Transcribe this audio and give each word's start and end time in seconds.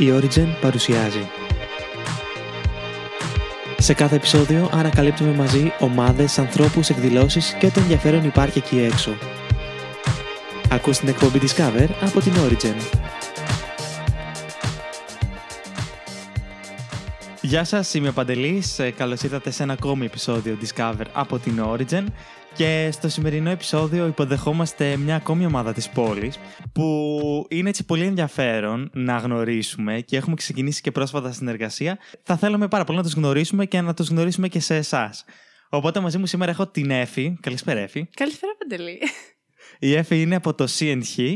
η 0.00 0.12
Origin 0.12 0.46
παρουσιάζει. 0.60 1.28
Σε 3.78 3.94
κάθε 3.94 4.16
επεισόδιο 4.16 4.70
ανακαλύπτουμε 4.72 5.32
μαζί 5.32 5.72
ομάδες, 5.78 6.38
ανθρώπους, 6.38 6.88
εκδηλώσεις 6.88 7.56
και 7.58 7.66
ό,τι 7.66 7.80
ενδιαφέρον 7.80 8.24
υπάρχει 8.24 8.58
εκεί 8.58 8.78
έξω. 8.78 9.16
Ακούς 10.70 10.98
την 10.98 11.08
εκπομπή 11.08 11.38
Discover 11.42 11.88
από 12.00 12.20
την 12.20 12.32
Origin. 12.32 12.98
Γεια 17.40 17.64
σας, 17.64 17.94
είμαι 17.94 18.08
ο 18.08 18.12
Παντελής. 18.12 18.78
Ε, 18.78 18.90
καλώς 18.90 19.22
ήρθατε 19.22 19.50
σε 19.50 19.62
ένα 19.62 19.72
ακόμη 19.72 20.04
επεισόδιο 20.04 20.58
Discover 20.62 21.06
από 21.12 21.38
την 21.38 21.62
Origin. 21.64 22.04
Και 22.60 22.88
στο 22.92 23.08
σημερινό 23.08 23.50
επεισόδιο 23.50 24.06
υποδεχόμαστε 24.06 24.96
μια 24.96 25.16
ακόμη 25.16 25.46
ομάδα 25.46 25.72
της 25.72 25.88
πόλης 25.88 26.38
που 26.72 27.46
είναι 27.48 27.68
έτσι 27.68 27.84
πολύ 27.84 28.04
ενδιαφέρον 28.04 28.90
να 28.92 29.16
γνωρίσουμε 29.16 30.00
και 30.00 30.16
έχουμε 30.16 30.34
ξεκινήσει 30.36 30.80
και 30.80 30.90
πρόσφατα 30.90 31.32
συνεργασία. 31.32 31.98
Θα 32.22 32.36
θέλαμε 32.36 32.68
πάρα 32.68 32.84
πολύ 32.84 32.98
να 32.98 33.04
τους 33.04 33.12
γνωρίσουμε 33.12 33.66
και 33.66 33.80
να 33.80 33.94
τους 33.94 34.08
γνωρίσουμε 34.08 34.48
και 34.48 34.60
σε 34.60 34.76
εσάς. 34.76 35.24
Οπότε 35.68 36.00
μαζί 36.00 36.18
μου 36.18 36.26
σήμερα 36.26 36.50
έχω 36.50 36.66
την 36.66 36.90
Εφη. 36.90 37.36
Καλησπέρα 37.40 37.80
Εφη. 37.80 38.08
Καλησπέρα 38.14 38.52
Παντελή. 38.58 38.98
Η 39.78 39.94
Εφη 39.94 40.20
είναι 40.20 40.34
από 40.34 40.54
το 40.54 40.66
CNH. 40.78 41.34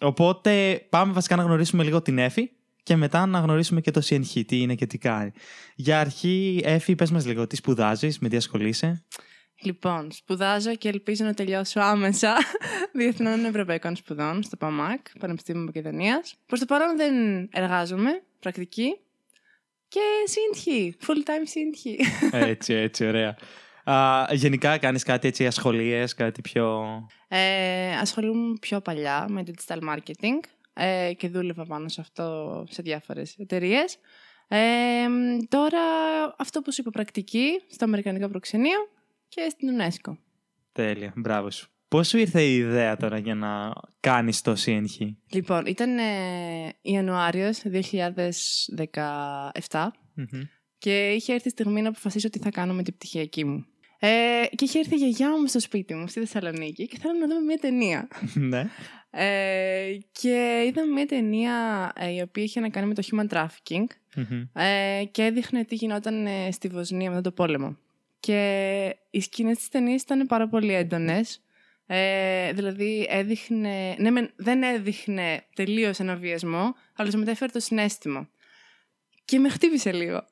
οπότε 0.00 0.82
πάμε 0.88 1.12
βασικά 1.12 1.36
να 1.36 1.42
γνωρίσουμε 1.42 1.84
λίγο 1.84 2.02
την 2.02 2.18
Εφη 2.18 2.50
και 2.82 2.96
μετά 2.96 3.26
να 3.26 3.38
γνωρίσουμε 3.38 3.80
και 3.80 3.90
το 3.90 4.02
CNH, 4.04 4.42
τι 4.46 4.60
είναι 4.60 4.74
και 4.74 4.86
τι 4.86 4.98
κάνει. 4.98 5.32
Για 5.74 6.00
αρχή, 6.00 6.60
Εφη, 6.64 6.94
πες 6.94 7.10
μας 7.10 7.26
λίγο, 7.26 7.46
τι 7.46 7.56
σπουδάζεις, 7.56 8.18
με 8.18 8.28
τι 8.28 8.36
ασχολείσαι; 8.36 9.04
Λοιπόν, 9.62 10.12
σπουδάζω 10.12 10.74
και 10.74 10.88
ελπίζω 10.88 11.24
να 11.24 11.34
τελειώσω 11.34 11.80
άμεσα 11.80 12.36
Διεθνών 12.92 13.44
Ευρωπαϊκών 13.44 13.96
Σπουδών 13.96 14.42
στο 14.42 14.56
ΠΑΜΑΚ, 14.56 15.06
Πανεπιστήμιο 15.18 15.64
Μακεδονίας. 15.64 16.34
Προς 16.46 16.60
το 16.60 16.66
παρόν 16.66 16.96
δεν 16.96 17.48
εργάζομαι, 17.52 18.22
πρακτική. 18.40 18.98
Και 19.88 20.00
σύντχη, 20.24 20.96
full 21.06 21.28
time 21.28 21.44
σύντχη. 21.44 21.98
Έτσι, 22.32 22.74
έτσι, 22.74 23.06
ωραία. 23.06 23.36
Α, 23.84 24.26
γενικά 24.32 24.78
κάνεις 24.78 25.02
κάτι 25.02 25.28
έτσι 25.28 25.46
ασχολίες, 25.46 26.14
κάτι 26.14 26.40
πιο... 26.40 26.84
Ε, 27.28 27.96
ασχολούμαι 27.96 28.56
πιο 28.60 28.80
παλιά 28.80 29.26
με 29.28 29.42
digital 29.46 29.78
marketing 29.78 30.40
ε, 30.72 31.12
και 31.16 31.28
δούλευα 31.28 31.64
πάνω 31.66 31.88
σε 31.88 32.00
αυτό 32.00 32.64
σε 32.70 32.82
διάφορες 32.82 33.36
εταιρείες. 33.38 33.98
Ε, 34.48 34.58
τώρα 35.48 35.80
αυτό 36.38 36.60
που 36.60 36.72
σου 36.72 36.80
είπα 36.80 36.90
πρακτική 36.90 37.62
στο 37.70 37.84
Αμερικανικό 37.84 38.28
Προξενείο 38.28 38.88
και 39.28 39.48
στην 39.50 39.68
UNESCO. 39.78 40.16
Τέλεια, 40.72 41.12
μπράβο 41.16 41.50
σου. 41.50 41.68
Πώς 41.88 42.08
σου 42.08 42.18
ήρθε 42.18 42.42
η 42.42 42.56
ιδέα 42.56 42.96
τώρα 42.96 43.18
για 43.18 43.34
να 43.34 43.72
κάνεις 44.00 44.40
το 44.40 44.54
CNH? 44.64 45.14
Λοιπόν, 45.30 45.66
ήταν 45.66 45.98
ε, 45.98 46.04
Ιανουάριος 46.82 47.62
2017 49.70 49.86
και 50.78 51.10
είχε 51.10 51.32
έρθει 51.32 51.48
η 51.48 51.50
στιγμή 51.50 51.82
να 51.82 51.88
αποφασίσω 51.88 52.30
τι 52.30 52.38
θα 52.38 52.50
κάνω 52.50 52.74
με 52.74 52.82
την 52.82 52.94
πτυχιακή 52.94 53.44
μου. 53.44 53.66
Ε, 53.98 54.08
και 54.54 54.64
είχε 54.64 54.78
έρθει 54.78 54.94
η 54.94 54.98
γιαγιά 54.98 55.40
μου 55.40 55.46
στο 55.46 55.60
σπίτι 55.60 55.94
μου, 55.94 56.08
στη 56.08 56.20
Θεσσαλονίκη 56.20 56.86
και 56.86 56.98
θέλω 56.98 57.18
να 57.18 57.26
δούμε 57.26 57.40
μια 57.40 57.58
ταινία. 57.58 58.08
ναι. 58.50 58.68
Ε, 59.10 59.96
και 60.12 60.64
είδαμε 60.66 60.92
μια 60.92 61.06
ταινία 61.06 61.52
ε, 61.96 62.10
η 62.10 62.20
οποία 62.20 62.42
είχε 62.42 62.60
να 62.60 62.68
κάνει 62.68 62.86
με 62.86 62.94
το 62.94 63.02
human 63.10 63.34
trafficking 63.34 63.84
ε, 64.52 65.04
και 65.10 65.22
έδειχνε 65.22 65.64
τι 65.64 65.74
γινόταν 65.74 66.26
ε, 66.26 66.50
στη 66.50 66.68
Βοσνία 66.68 67.10
μετά 67.10 67.20
το 67.20 67.32
πόλεμο. 67.32 67.76
Και 68.20 68.96
οι 69.10 69.20
σκηνές 69.20 69.56
της 69.56 69.68
ταινίας 69.68 70.02
ήταν 70.02 70.26
πάρα 70.26 70.48
πολύ 70.48 70.74
έντονες. 70.74 71.40
Ε, 71.86 72.52
δηλαδή 72.52 73.06
έδειχνε, 73.08 73.96
ναι, 73.98 74.10
δεν 74.36 74.62
έδειχνε 74.62 75.44
τελείως 75.54 75.98
ένα 76.00 76.16
βιασμό, 76.16 76.74
αλλά 76.96 77.10
σου 77.10 77.18
μετέφερε 77.18 77.52
το 77.52 77.60
συνέστημα. 77.60 78.28
Και 79.24 79.38
με 79.38 79.48
χτύπησε 79.48 79.92
λίγο. 79.92 80.26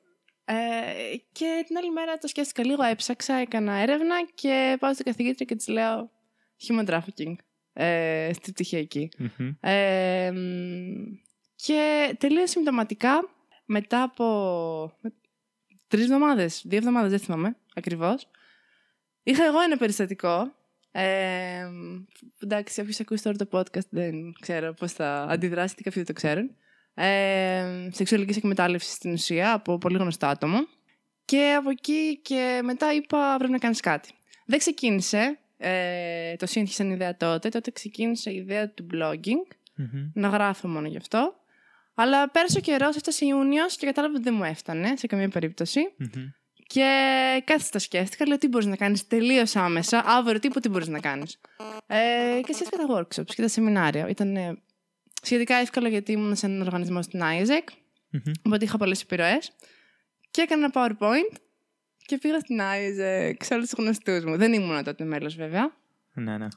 Ε, 0.45 0.55
και 1.31 1.63
την 1.67 1.77
άλλη 1.77 1.91
μέρα 1.91 2.17
το 2.17 2.27
σκέφτηκα 2.27 2.65
λίγο, 2.65 2.83
έψαξα, 2.83 3.33
έκανα 3.33 3.73
έρευνα 3.73 4.15
και 4.33 4.77
πάω 4.79 4.93
στην 4.93 5.05
καθηγήτρια 5.05 5.45
και 5.45 5.55
της 5.55 5.67
λέω 5.67 6.11
human 6.67 6.85
trafficking 6.89 7.35
ε, 7.73 8.29
στη 8.33 8.51
πτυχιακή. 8.51 9.09
Ε, 9.59 10.33
και 11.55 12.15
τελείως 12.17 12.49
συμπτωματικά 12.49 13.29
μετά 13.65 14.03
από 14.03 14.99
τρεις 15.87 16.03
εβδομάδες, 16.03 16.61
δύο 16.65 16.77
εβδομάδες, 16.77 17.09
δεν 17.09 17.19
θυμάμαι 17.19 17.57
ακριβώς. 17.75 18.27
Είχα 19.23 19.45
εγώ 19.45 19.59
ένα 19.59 19.77
περιστατικό. 19.77 20.53
Ε, 20.91 21.67
εντάξει, 22.39 22.81
όποιος 22.81 22.99
ακούσει 22.99 23.23
τώρα 23.23 23.37
το 23.37 23.47
podcast 23.51 23.87
δεν 23.89 24.33
ξέρω 24.39 24.73
πώς 24.73 24.91
θα 24.91 25.25
αντιδράσει, 25.29 25.75
κάποιοι 25.75 26.03
δεν 26.03 26.05
το 26.05 26.13
ξέρουν. 26.13 26.55
Ε, 26.93 27.89
σεξουαλικής 27.91 28.37
εκμετάλλευσης 28.37 28.93
στην 28.93 29.11
ουσία 29.11 29.53
από 29.53 29.77
πολύ 29.77 29.97
γνωστό 29.97 30.25
άτομο. 30.25 30.57
Και 31.25 31.55
από 31.57 31.69
εκεί 31.69 32.19
και 32.21 32.61
μετά 32.63 32.93
είπα 32.93 33.35
πρέπει 33.37 33.51
να 33.51 33.57
κάνεις 33.57 33.79
κάτι. 33.79 34.09
Δεν 34.45 34.59
ξεκίνησε. 34.59 35.39
Ε, 35.57 36.35
το 36.35 36.45
σύγχυσε 36.45 36.75
σαν 36.75 36.91
ιδέα 36.91 37.17
τότε. 37.17 37.49
Τότε 37.49 37.71
ξεκίνησε 37.71 38.31
η 38.31 38.35
ιδέα 38.35 38.69
του 38.69 38.87
blogging. 38.93 39.55
Να 40.13 40.27
γράφω 40.27 40.67
μόνο 40.67 40.87
γι' 40.87 40.97
αυτό. 40.97 41.35
Αλλά 41.93 42.29
πέρασε 42.29 42.57
ο 42.57 42.61
καιρός, 42.61 42.95
έφτασε 42.95 43.25
Ιούνιος 43.25 43.75
και 43.75 43.85
κατάλαβα 43.85 44.13
ότι 44.13 44.23
δεν 44.23 44.33
μου 44.33 44.43
έφτανε 44.43 44.95
σε 44.95 45.07
καμία 45.07 45.29
Και 46.67 47.41
κάθισα 47.45 47.69
τα 47.71 47.79
σκέφτηκα, 47.79 48.27
λέω 48.27 48.37
τι 48.37 48.47
μπορείς 48.47 48.67
να 48.67 48.75
κάνεις 48.75 49.07
τελείως 49.07 49.55
άμεσα, 49.55 50.03
αύριο 50.05 50.39
τίποτα 50.39 50.59
τι 50.59 50.69
μπορείς 50.69 50.87
να 50.87 50.99
κάνεις. 50.99 51.39
Ε, 51.87 52.39
και 52.43 52.53
σκέφτηκα 52.53 52.85
τα 52.85 52.95
workshops 52.97 53.35
και 53.35 53.41
τα 53.41 53.47
σεμινάρια. 53.47 54.09
Ήταν 54.09 54.61
σχετικά 55.21 55.55
εύκολο 55.55 55.87
γιατί 55.87 56.11
ήμουν 56.11 56.35
σε 56.35 56.45
έναν 56.45 56.61
οργανισμό 56.61 57.01
στην 57.01 57.21
ISEC, 57.23 57.73
οπότε 58.43 58.65
είχα 58.65 58.77
πολλές 58.77 59.01
επιρροές. 59.01 59.51
Και 60.31 60.41
έκανα 60.41 60.71
ένα 60.73 60.95
PowerPoint 60.97 61.35
και 62.05 62.17
πήγα 62.17 62.39
στην 62.39 62.59
ISEC 62.59 63.33
σε 63.39 63.53
όλους 63.53 63.69
τους 63.69 63.83
γνωστούς 63.83 64.23
μου. 64.23 64.37
Δεν 64.37 64.53
ήμουν 64.53 64.83
τότε 64.83 65.03
μέλος 65.03 65.35
βέβαια. 65.35 65.75
Ναι, 66.13 66.37
ναι. 66.37 66.47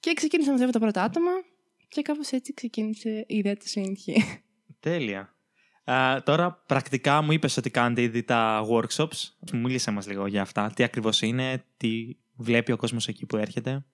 Και 0.00 0.12
ξεκίνησα 0.12 0.48
να 0.50 0.54
δουλεύω 0.54 0.72
τα 0.72 0.78
πρώτα 0.78 1.02
άτομα 1.02 1.30
και 1.88 2.02
κάπως 2.02 2.30
έτσι 2.30 2.54
ξεκίνησε 2.54 3.24
η 3.28 3.36
ιδέα 3.36 3.56
του 3.56 3.68
σύγχυ. 3.68 4.42
Τέλεια. 4.80 5.35
Τώρα, 6.24 6.62
πρακτικά 6.66 7.22
μου 7.22 7.32
είπες 7.32 7.56
ότι 7.56 7.70
κάνετε 7.70 8.02
ήδη 8.02 8.22
τα 8.22 8.66
workshops. 8.70 9.30
Μου 9.52 9.60
μίλησε 9.60 9.90
μας 9.90 10.06
λίγο 10.06 10.26
για 10.26 10.42
αυτά. 10.42 10.72
Τι 10.74 10.82
ακριβώς 10.82 11.22
είναι, 11.22 11.64
τι 11.76 12.16
βλέπει 12.36 12.72
ο 12.72 12.76
κόσμος 12.76 13.08
εκεί 13.08 13.26
που 13.26 13.36
έρχεται. 13.36 13.84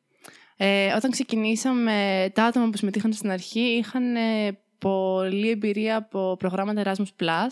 Ε, 0.56 0.92
όταν 0.92 1.10
ξεκινήσαμε, 1.10 2.30
τα 2.34 2.44
άτομα 2.44 2.70
που 2.70 2.76
συμμετείχαν 2.76 3.12
στην 3.12 3.30
αρχή 3.30 3.60
είχαν 3.60 4.16
ε, 4.16 4.58
πολλή 4.78 5.50
εμπειρία 5.50 5.96
από 5.96 6.36
προγράμματα 6.38 6.82
Erasmus+, 6.84 7.46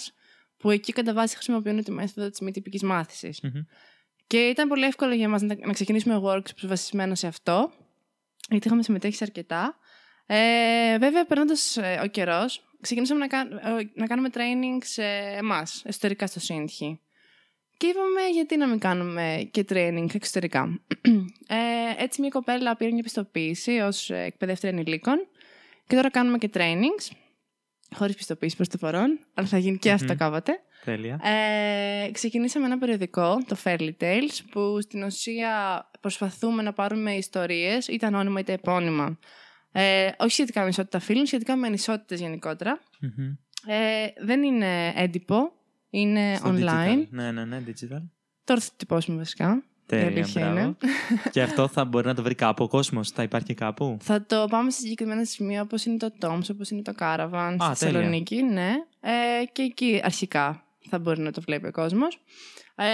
που 0.56 0.70
εκεί 0.70 0.92
κατά 0.92 1.12
βάση 1.12 1.34
χρησιμοποιούν 1.34 1.82
τη 1.84 1.90
μέθοδο 1.90 2.30
της 2.30 2.40
μη 2.40 2.50
τυπικής 2.50 2.82
Και 4.26 4.38
ήταν 4.38 4.68
πολύ 4.68 4.84
εύκολο 4.84 5.14
για 5.14 5.28
μας 5.28 5.42
να, 5.42 5.56
να 5.66 5.72
ξεκινήσουμε 5.72 6.20
workshops 6.24 6.62
βασισμένα 6.66 7.14
σε 7.14 7.26
αυτό, 7.26 7.72
γιατί 8.48 8.66
είχαμε 8.66 8.82
συμμετέχει 8.82 9.24
αρκετά. 9.24 9.78
Ε, 10.26 10.98
βέβαια, 10.98 11.26
περνώντας 11.26 11.76
ε, 11.76 12.00
ο 12.02 12.06
καιρός, 12.06 12.69
ξεκινήσαμε 12.80 13.26
να, 13.26 13.38
ε, 13.40 13.90
να 13.94 14.06
κάνουμε 14.06 14.28
training 14.32 14.78
σε 14.84 15.02
εμάς, 15.36 15.82
εσωτερικά 15.84 16.26
στο 16.26 16.40
Σύντχη. 16.40 17.00
Και 17.76 17.86
είπαμε 17.86 18.20
γιατί 18.32 18.56
να 18.56 18.66
μην 18.66 18.78
κάνουμε 18.78 19.48
και 19.50 19.64
training 19.68 20.14
εξωτερικά. 20.14 20.68
Ε, 21.48 22.02
έτσι 22.02 22.20
μια 22.20 22.30
κοπέλα 22.30 22.76
πήρε 22.76 22.90
μια 22.90 23.02
πιστοποίηση 23.02 23.70
ως 23.70 24.10
εκπαιδεύτρια 24.10 24.70
ενηλίκων 24.70 25.26
και 25.86 25.96
τώρα 25.96 26.10
κάνουμε 26.10 26.38
και 26.38 26.50
trainings, 26.54 27.16
χωρίς 27.94 28.16
πιστοποίηση 28.16 28.56
προς 28.56 28.68
το 28.68 28.78
παρόν, 28.78 29.18
αλλά 29.34 29.46
θα 29.46 29.58
γίνει 29.58 29.78
και 29.78 29.90
αυτό 29.92 30.16
κάποτε. 30.16 30.60
Τέλεια. 30.84 31.20
Ε, 31.24 32.10
ξεκινήσαμε 32.10 32.66
ένα 32.66 32.78
περιοδικό, 32.78 33.42
το 33.46 33.56
Fairly 33.64 33.90
Tales, 34.00 34.38
που 34.50 34.78
στην 34.80 35.02
ουσία 35.02 35.84
προσπαθούμε 36.00 36.62
να 36.62 36.72
πάρουμε 36.72 37.12
ιστορίες, 37.12 37.88
είτε 37.88 38.06
ανώνυμα 38.06 38.40
είτε 38.40 38.52
επώνυμα, 38.52 39.18
ε, 39.72 40.10
όχι 40.18 40.32
σχετικά 40.32 40.62
με 40.62 40.68
ισότητα 40.68 40.98
φίλων, 40.98 41.26
σχετικά 41.26 41.56
με 41.56 41.66
ανισότητες 41.66 42.20
Ε, 43.66 44.06
δεν 44.24 44.42
είναι 44.42 44.92
έντυπο, 44.96 45.52
είναι 45.90 46.38
online. 46.44 46.98
Digital. 46.98 47.06
Ναι, 47.10 47.32
ναι, 47.32 47.44
ναι, 47.44 47.62
digital. 47.66 48.02
Τώρα 48.44 48.60
θα 48.60 48.70
τυπώσουμε 48.76 49.16
βασικά. 49.16 49.62
Τέλεια, 49.86 50.26
είναι. 50.36 50.76
και 51.32 51.42
αυτό 51.42 51.68
θα 51.68 51.84
μπορεί 51.84 52.06
να 52.06 52.14
το 52.14 52.22
βρει 52.22 52.34
κάπου 52.34 52.64
ο 52.64 52.68
κόσμος, 52.68 53.10
θα 53.10 53.22
υπάρχει 53.22 53.54
κάπου. 53.54 53.96
Θα 54.00 54.26
το 54.26 54.46
πάμε 54.50 54.70
σε 54.70 54.80
συγκεκριμένα 54.80 55.24
σημεία 55.24 55.62
όπως 55.62 55.84
είναι 55.84 55.96
το 55.96 56.12
Toms, 56.20 56.50
όπως 56.50 56.70
είναι 56.70 56.82
το 56.82 56.92
Caravan 56.98 57.56
στη 57.58 57.68
Θεσσαλονίκη. 57.68 58.42
Ναι. 58.42 58.72
Ε, 59.00 59.44
και 59.52 59.62
εκεί 59.62 60.00
αρχικά 60.04 60.64
θα 60.88 60.98
μπορεί 60.98 61.20
να 61.20 61.32
το 61.32 61.40
βλέπει 61.40 61.66
ο 61.66 61.70
κόσμος. 61.70 62.20
Ε, 62.74 62.86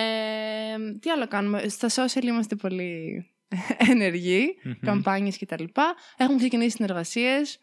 τι 1.01 1.11
άλλο 1.11 1.27
κάνουμε; 1.29 1.69
Στα 1.69 1.89
social 1.89 2.23
είμαστε 2.23 2.55
πολύ 2.55 3.27
ενεργοί, 3.91 4.57
mm-hmm. 4.65 4.77
καμπάνιες 4.81 5.39
κτλ. 5.39 5.65
Έχουμε 6.17 6.39
ξεκινήσει 6.39 6.77
συνεργασίες 6.77 7.59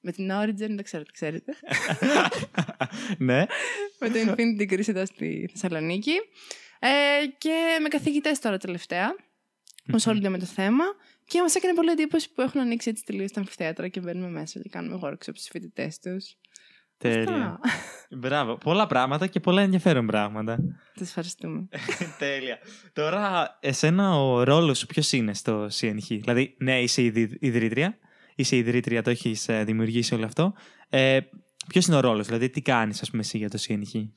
με 0.00 0.12
την 0.12 0.30
Origin, 0.32 0.54
δεν 0.54 0.82
ξέρω 0.82 1.02
τι 1.02 1.12
ξέρετε. 1.12 1.52
ναι. 3.18 3.44
με 3.98 4.08
το 4.10 4.18
Infinity 4.26 4.72
Greece 4.72 4.88
εδώ 4.88 5.06
στη 5.06 5.48
Θεσσαλονίκη. 5.52 6.14
Ε, 6.78 7.26
και 7.38 7.78
με 7.82 7.88
καθηγητές 7.88 8.38
τώρα 8.38 8.56
τελευταία, 8.58 9.14
που 9.84 9.96
ασχολούνται 9.96 10.28
με 10.28 10.38
το 10.38 10.44
θέμα. 10.44 10.84
Και 11.24 11.40
μας 11.40 11.54
έκανε 11.54 11.74
πολύ 11.74 11.90
εντύπωση 11.90 12.32
που 12.32 12.40
έχουν 12.40 12.60
ανοίξει 12.60 12.90
έτσι 12.90 13.04
τελείως 13.04 13.32
τα 13.32 13.40
αμφιθέατρα 13.40 13.88
και 13.88 14.00
μπαίνουμε 14.00 14.28
μέσα 14.28 14.60
και 14.60 14.68
κάνουμε 14.68 15.00
workshops 15.02 15.34
στους 15.34 15.48
φοιτητές 15.50 15.98
τους. 15.98 16.34
Τέλεια. 17.00 17.60
Μπράβο. 18.10 18.56
Πολλά 18.56 18.86
πράγματα 18.86 19.26
και 19.26 19.40
πολλά 19.40 19.62
ενδιαφέρον 19.62 20.06
πράγματα. 20.06 20.58
Σα 20.94 21.04
ευχαριστούμε. 21.04 21.68
Τέλεια. 22.18 22.58
Τώρα, 22.92 23.56
εσένα 23.60 24.14
ο 24.14 24.42
ρόλος 24.42 24.78
σου 24.78 24.86
ποιος 24.86 25.12
είναι 25.12 25.34
στο 25.34 25.68
CNH. 25.80 25.98
Δηλαδή, 26.08 26.54
ναι, 26.58 26.80
είσαι 26.80 27.02
ιδρύτρια. 27.40 27.98
Είσαι 28.34 28.56
ιδρύτρια, 28.56 29.02
το 29.02 29.10
έχεις 29.10 29.48
ε, 29.48 29.64
δημιουργήσει 29.64 30.14
όλο 30.14 30.24
αυτό. 30.24 30.52
Ε, 30.88 31.20
ποιος 31.68 31.86
είναι 31.86 31.96
ο 31.96 32.00
ρόλος, 32.00 32.26
δηλαδή, 32.26 32.50
τι 32.50 32.62
κάνεις, 32.62 33.02
ας 33.02 33.10
πούμε, 33.10 33.22
εσύ 33.22 33.38
για 33.38 33.48
το 33.48 33.58
CNH. 33.68 34.08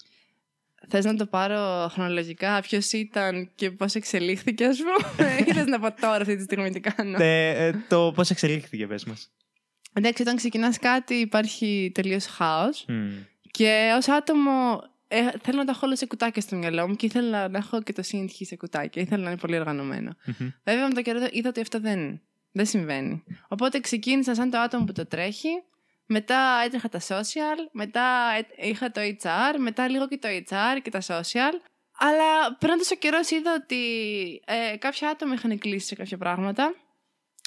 Θες 0.89 1.05
να 1.05 1.15
το 1.15 1.25
πάρω 1.25 1.89
χρονολογικά, 1.91 2.61
ποιος 2.61 2.91
ήταν 2.91 3.51
και 3.55 3.71
πώς 3.71 3.95
εξελίχθηκε, 3.95 4.65
ας 4.65 4.77
πούμε, 4.77 5.27
ή 5.47 5.53
θες 5.53 5.65
να 5.65 5.79
πω 5.79 5.93
τώρα 6.01 6.15
αυτή 6.21 6.35
τη 6.35 6.43
στιγμή 6.43 6.71
τι 6.71 6.79
κάνω; 6.79 7.23
Ε, 7.23 7.71
το 7.87 8.11
πώς 8.15 8.29
εξελίχθηκε, 8.29 8.87
πες 8.87 9.05
μας. 9.05 9.31
Εντάξει, 9.93 10.21
όταν 10.21 10.35
ξεκινάς 10.35 10.79
κάτι 10.79 11.13
υπάρχει 11.13 11.91
τελείως 11.93 12.25
χάος. 12.25 12.85
Και 13.51 13.93
ως 13.97 14.07
άτομο 14.07 14.81
ε, 15.07 15.29
θέλω 15.41 15.57
να 15.57 15.65
τα 15.65 15.71
έχω 15.71 15.85
όλα 15.85 15.95
σε 15.95 16.05
κουτάκια 16.05 16.41
στο 16.41 16.55
μυαλό 16.55 16.87
μου 16.87 16.95
και 16.95 17.05
ήθελα 17.05 17.49
να 17.49 17.57
έχω 17.57 17.81
και 17.81 17.93
το 17.93 18.01
σύντυχη 18.01 18.45
σε 18.45 18.55
κουτάκια. 18.55 19.01
Ήθελα 19.01 19.23
να 19.23 19.29
είναι 19.29 19.39
πολύ 19.39 19.57
οργανωμένο. 19.59 20.15
Βέβαια, 20.63 20.87
με 20.87 20.93
το 20.93 21.01
καιρό 21.01 21.27
είδα 21.31 21.49
ότι 21.49 21.61
αυτό 21.61 21.79
δεν, 21.79 22.21
δεν 22.51 22.65
συμβαίνει. 22.65 23.23
Οπότε 23.47 23.79
ξεκίνησα 23.79 24.35
σαν 24.35 24.49
το 24.49 24.57
άτομο 24.57 24.85
που 24.85 24.91
το 24.91 25.05
τρέχει. 25.05 25.49
Μετά 26.05 26.61
έτρεχα 26.65 26.89
τα 26.89 26.99
social, 26.99 27.57
μετά 27.71 28.05
είχα 28.57 28.91
το 28.91 29.01
HR, 29.01 29.57
μετά 29.59 29.89
λίγο 29.89 30.07
και 30.07 30.17
το 30.17 30.27
HR 30.27 30.81
και 30.81 30.89
τα 30.89 31.01
social. 31.01 31.53
Αλλά 31.97 32.55
πριν 32.59 32.77
τόσο 32.77 32.95
καιρός 32.95 33.31
είδα 33.31 33.53
ότι 33.63 33.83
ε, 34.45 34.77
κάποια 34.77 35.09
άτομα 35.09 35.33
είχαν 35.33 35.57
κλείσει 35.57 35.87
σε 35.87 35.95
κάποια 35.95 36.17
πράγματα. 36.17 36.75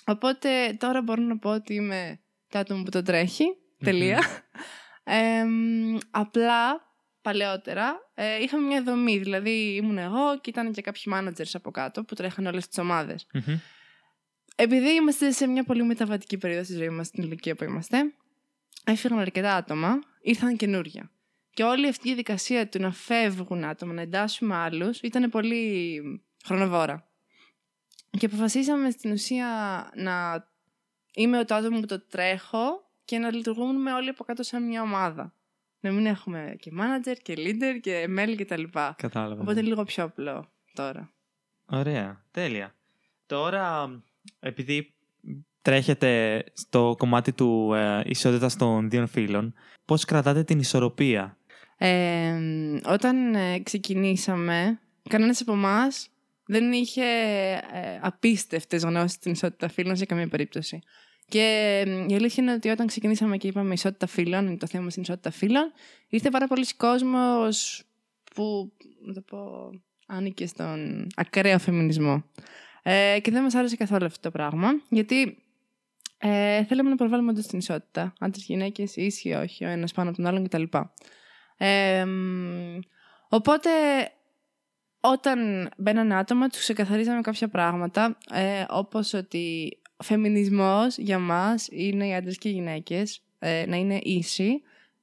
Οπότε 0.06 0.76
τώρα 0.78 1.02
μπορώ 1.02 1.22
να 1.22 1.38
πω 1.38 1.50
ότι 1.50 1.74
είμαι 1.74 2.20
το 2.56 2.62
άτομο 2.62 2.82
που 2.82 2.90
το 2.90 3.02
τρέχει. 3.02 3.44
Τελεία. 3.84 4.22
Ε, 5.08 5.44
απλά 6.10 6.80
παλαιότερα 7.22 8.10
ε, 8.14 8.42
είχαμε 8.42 8.66
μια 8.66 8.82
δομή. 8.82 9.18
Δηλαδή 9.18 9.74
ήμουν 9.74 9.98
εγώ 9.98 10.38
και 10.40 10.50
ήταν 10.50 10.72
και 10.72 10.82
κάποιοι 10.82 11.02
managers 11.16 11.50
από 11.52 11.70
κάτω 11.70 12.04
που 12.04 12.14
τρέχαν 12.14 12.46
όλες 12.46 12.68
τις 12.68 12.78
ομάδες. 12.78 13.26
Επειδή 14.56 14.94
είμαστε 14.94 15.30
σε 15.30 15.46
μια 15.46 15.64
πολύ 15.64 15.82
μεταβατική 15.82 16.38
περίοδο 16.38 16.64
στη 16.64 16.74
ζωή 16.74 16.88
μας, 16.88 17.06
στην 17.06 17.22
ηλικία 17.22 17.54
που 17.54 17.64
είμαστε, 17.64 17.98
έφυγαν 18.84 19.18
αρκετά 19.18 19.54
άτομα, 19.54 19.98
ήρθαν 20.20 20.56
καινούργια. 20.56 21.10
Και 21.50 21.62
όλη 21.62 21.88
αυτή 21.88 22.08
η 22.08 22.10
διαδικασία 22.10 22.68
του 22.68 22.80
να 22.80 22.92
φεύγουν 22.92 23.64
άτομα, 23.64 23.92
να 23.92 24.00
εντάσσουμε 24.00 24.54
άλλους, 24.54 25.00
ήταν 25.00 25.30
πολύ 25.30 26.02
χρονοβόρα. 26.44 27.08
Και 28.18 28.26
αποφασίσαμε 28.26 28.90
στην 28.90 29.12
ουσία 29.12 29.48
να 29.94 30.46
είμαι 31.16 31.44
το 31.44 31.54
άτομο 31.54 31.80
που 31.80 31.86
το 31.86 32.00
τρέχω 32.00 32.90
και 33.04 33.18
να 33.18 33.30
λειτουργούμε 33.32 33.92
όλοι 33.92 34.08
από 34.08 34.24
κάτω 34.24 34.42
σαν 34.42 34.66
μια 34.66 34.82
ομάδα. 34.82 35.32
Να 35.80 35.90
μην 35.92 36.06
έχουμε 36.06 36.56
και 36.60 36.70
manager 36.74 37.16
και 37.22 37.34
leader 37.36 37.80
και 37.80 38.06
μέλη 38.08 38.36
κτλ. 38.36 38.62
Κατάλαβα. 38.96 39.40
Οπότε 39.40 39.62
λίγο 39.62 39.84
πιο 39.84 40.04
απλό 40.04 40.48
τώρα. 40.74 41.10
Ωραία. 41.66 42.24
Τέλεια. 42.30 42.74
Τώρα, 43.26 43.90
επειδή 44.40 44.94
τρέχετε 45.62 46.44
στο 46.52 46.94
κομμάτι 46.98 47.32
του 47.32 47.72
ε, 47.74 48.02
ισότητας 48.04 48.56
των 48.56 48.90
δύο 48.90 49.06
φύλων, 49.06 49.54
πώς 49.84 50.04
κρατάτε 50.04 50.44
την 50.44 50.58
ισορροπία; 50.58 51.36
Ε, 51.76 52.38
όταν 52.86 53.34
ε, 53.34 53.58
ξεκινήσαμε, 53.58 54.80
κανένας 55.08 55.40
από 55.40 55.52
εμάς 55.52 56.08
δεν 56.46 56.72
είχε 56.72 57.04
ε, 57.72 57.98
απίστευτες 58.00 58.82
γνώσεις 58.82 59.12
στην 59.12 59.32
ισότητα 59.32 59.68
φύλων 59.68 59.96
σε 59.96 60.04
καμία 60.04 60.28
περίπτωση. 60.28 60.82
Και 61.28 61.78
η 62.08 62.14
αλήθεια 62.14 62.42
είναι 62.42 62.52
ότι 62.52 62.68
όταν 62.68 62.86
ξεκινήσαμε 62.86 63.36
και 63.36 63.46
είπαμε 63.46 63.72
ισότητα 63.72 64.06
φύλων, 64.06 64.58
το 64.58 64.66
θέμα 64.66 64.82
είναι 64.82 64.92
ισότητα 64.96 65.30
φύλων, 65.30 65.72
ήρθε 66.08 66.30
πάρα 66.30 66.46
πολλοί 66.46 66.66
κόσμος 66.76 67.84
που, 68.34 68.72
να 69.06 69.12
το 69.12 69.20
πω, 69.20 69.70
άνοικε 70.06 70.46
στον 70.46 71.06
ακραίο 71.16 71.58
φεμινισμό. 71.58 72.24
Ε, 72.82 73.18
και 73.22 73.30
δεν 73.30 73.42
μας 73.42 73.54
άρεσε 73.54 73.76
καθόλου 73.76 74.04
αυτό 74.04 74.20
το 74.20 74.30
πράγμα, 74.30 74.68
γιατί 74.88 75.38
ε, 76.18 76.64
θέλαμε 76.64 76.90
να 76.90 76.96
προβάλλουμε 76.96 77.30
όντως 77.30 77.46
την 77.46 77.58
ισότητα. 77.58 78.12
Άντρες, 78.20 78.44
γυναίκες, 78.44 78.96
ίσοι, 78.96 79.32
όχι, 79.32 79.64
ο 79.64 79.68
ένας 79.68 79.92
πάνω 79.92 80.08
από 80.08 80.18
τον 80.18 80.26
άλλον 80.26 80.44
κτλ. 80.44 80.62
Ε, 81.56 82.06
οπότε, 83.28 83.70
όταν 85.12 85.68
μπαίνανε 85.76 86.14
άτομα, 86.14 86.48
τους 86.48 86.60
ξεκαθαρίζαμε 86.60 87.20
κάποια 87.20 87.48
πράγματα, 87.48 88.18
ε, 88.30 88.64
όπως 88.68 89.14
ότι 89.14 89.78
ο 89.96 90.04
φεμινισμός 90.04 90.98
για 90.98 91.18
μας 91.18 91.68
είναι 91.70 92.06
οι 92.06 92.14
άντρες 92.14 92.38
και 92.38 92.48
οι 92.48 92.52
γυναίκες 92.52 93.22
ε, 93.38 93.64
να 93.66 93.76
είναι 93.76 93.98
ίσοι. 94.02 94.62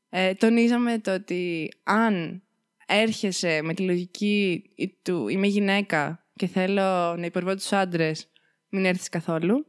Ε, 0.10 0.34
τονίζαμε 0.34 1.00
το 1.00 1.14
ότι 1.14 1.72
αν 1.84 2.44
έρχεσαι 2.88 3.60
με 3.64 3.74
τη 3.74 3.84
λογική 3.84 4.64
του 5.02 5.28
είμαι 5.28 5.48
γυναίκα 5.48 6.26
και 6.36 6.48
θέλω 6.48 7.16
να 7.18 7.26
υπερβώ 7.26 7.56
τους 7.56 7.72
άντρες, 7.72 8.28
μην 8.70 8.86
έρθεις 8.86 9.10
καθόλου. 9.10 9.66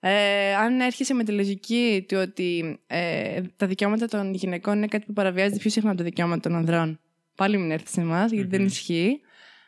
Ε, 0.00 0.54
αν 0.54 0.80
έρχεσαι 0.80 1.14
με 1.14 1.24
τη 1.24 1.32
λογική 1.32 2.04
του 2.08 2.18
ότι 2.20 2.78
ε, 2.86 3.40
τα 3.56 3.66
δικαιώματα 3.66 4.06
των 4.06 4.34
γυναικών 4.34 4.76
είναι 4.76 4.86
κάτι 4.86 5.04
που 5.06 5.12
παραβιάζεται 5.12 5.58
πιο 5.58 5.70
συχνά 5.70 5.88
από 5.88 5.98
τα 5.98 6.04
δικαιώματα 6.04 6.40
των 6.40 6.54
ανδρών, 6.54 7.00
πάλι 7.34 7.58
μην 7.58 7.70
έρθεις 7.70 7.90
σε 7.90 8.00
εμάς, 8.00 8.32
γιατί 8.32 8.48
δεν 8.48 8.64
ισχύει. 8.64 9.20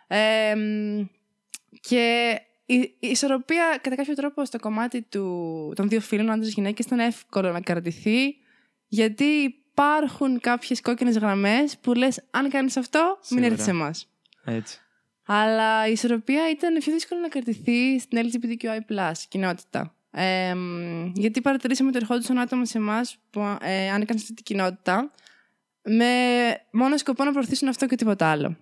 Ε, 0.06 0.54
και 1.80 2.36
η, 2.66 2.94
ισορροπία 2.98 3.78
κατά 3.82 3.96
κάποιο 3.96 4.14
τρόπο 4.14 4.44
στο 4.44 4.58
κομμάτι 4.58 5.02
του, 5.02 5.72
των 5.76 5.88
δύο 5.88 6.00
φίλων, 6.00 6.30
άντρες 6.30 6.52
γυναίκες, 6.52 6.84
ήταν 6.84 6.98
εύκολο 6.98 7.52
να 7.52 7.60
κρατηθεί, 7.60 8.36
γιατί 8.86 9.24
υπάρχουν 9.24 10.40
κάποιες 10.40 10.80
κόκκινες 10.80 11.18
γραμμές 11.18 11.78
που 11.78 11.92
λες: 11.92 12.22
Αν 12.30 12.50
κάνεις 12.50 12.76
αυτό, 12.76 13.18
μην 13.30 13.44
έρθεις 13.44 13.64
σε 13.64 13.70
εμάς. 13.70 14.08
Έτσι. 14.44 14.80
Αλλά 15.26 15.88
η 15.88 15.92
ισορροπία 15.92 16.50
ήταν 16.50 16.78
πιο 16.78 16.92
δύσκολο 16.92 17.20
να 17.20 17.28
κρατηθεί 17.28 17.98
στην 17.98 18.18
LGBTQI 18.18 19.12
κοινότητα. 19.28 19.94
Ε, 20.10 20.54
γιατί 21.14 21.40
παρατηρήσαμε 21.40 21.88
ότι 21.88 21.98
ερχόντουσαν 21.98 22.38
άτομα 22.38 22.64
σε 22.64 22.78
εμάς 22.78 23.16
που 23.30 23.40
ε, 23.60 23.90
άνοικαν 23.90 24.18
σε 24.18 24.22
αυτή 24.22 24.34
την 24.34 24.44
κοινότητα 24.44 25.10
με 25.82 26.06
μόνο 26.70 26.96
σκοπό 26.96 27.24
να 27.24 27.32
προωθήσουν 27.32 27.68
αυτό 27.68 27.86
και 27.86 27.96
τίποτα 27.96 28.26
άλλο. 28.26 28.56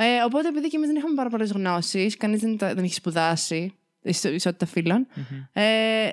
Ε, 0.00 0.22
οπότε, 0.24 0.48
επειδή 0.48 0.68
και 0.68 0.76
εμείς 0.76 0.88
δεν 0.88 0.96
είχαμε 0.96 1.14
πάρα 1.14 1.28
πολλές 1.28 1.52
γνώσεις, 1.52 2.16
κανείς 2.16 2.40
δεν, 2.40 2.58
δεν 2.58 2.78
έχει 2.78 2.94
σπουδάσει 2.94 3.74
ισότητα 4.02 4.66
φύλων, 4.66 5.06
mm-hmm. 5.14 5.48
ε, 5.52 6.10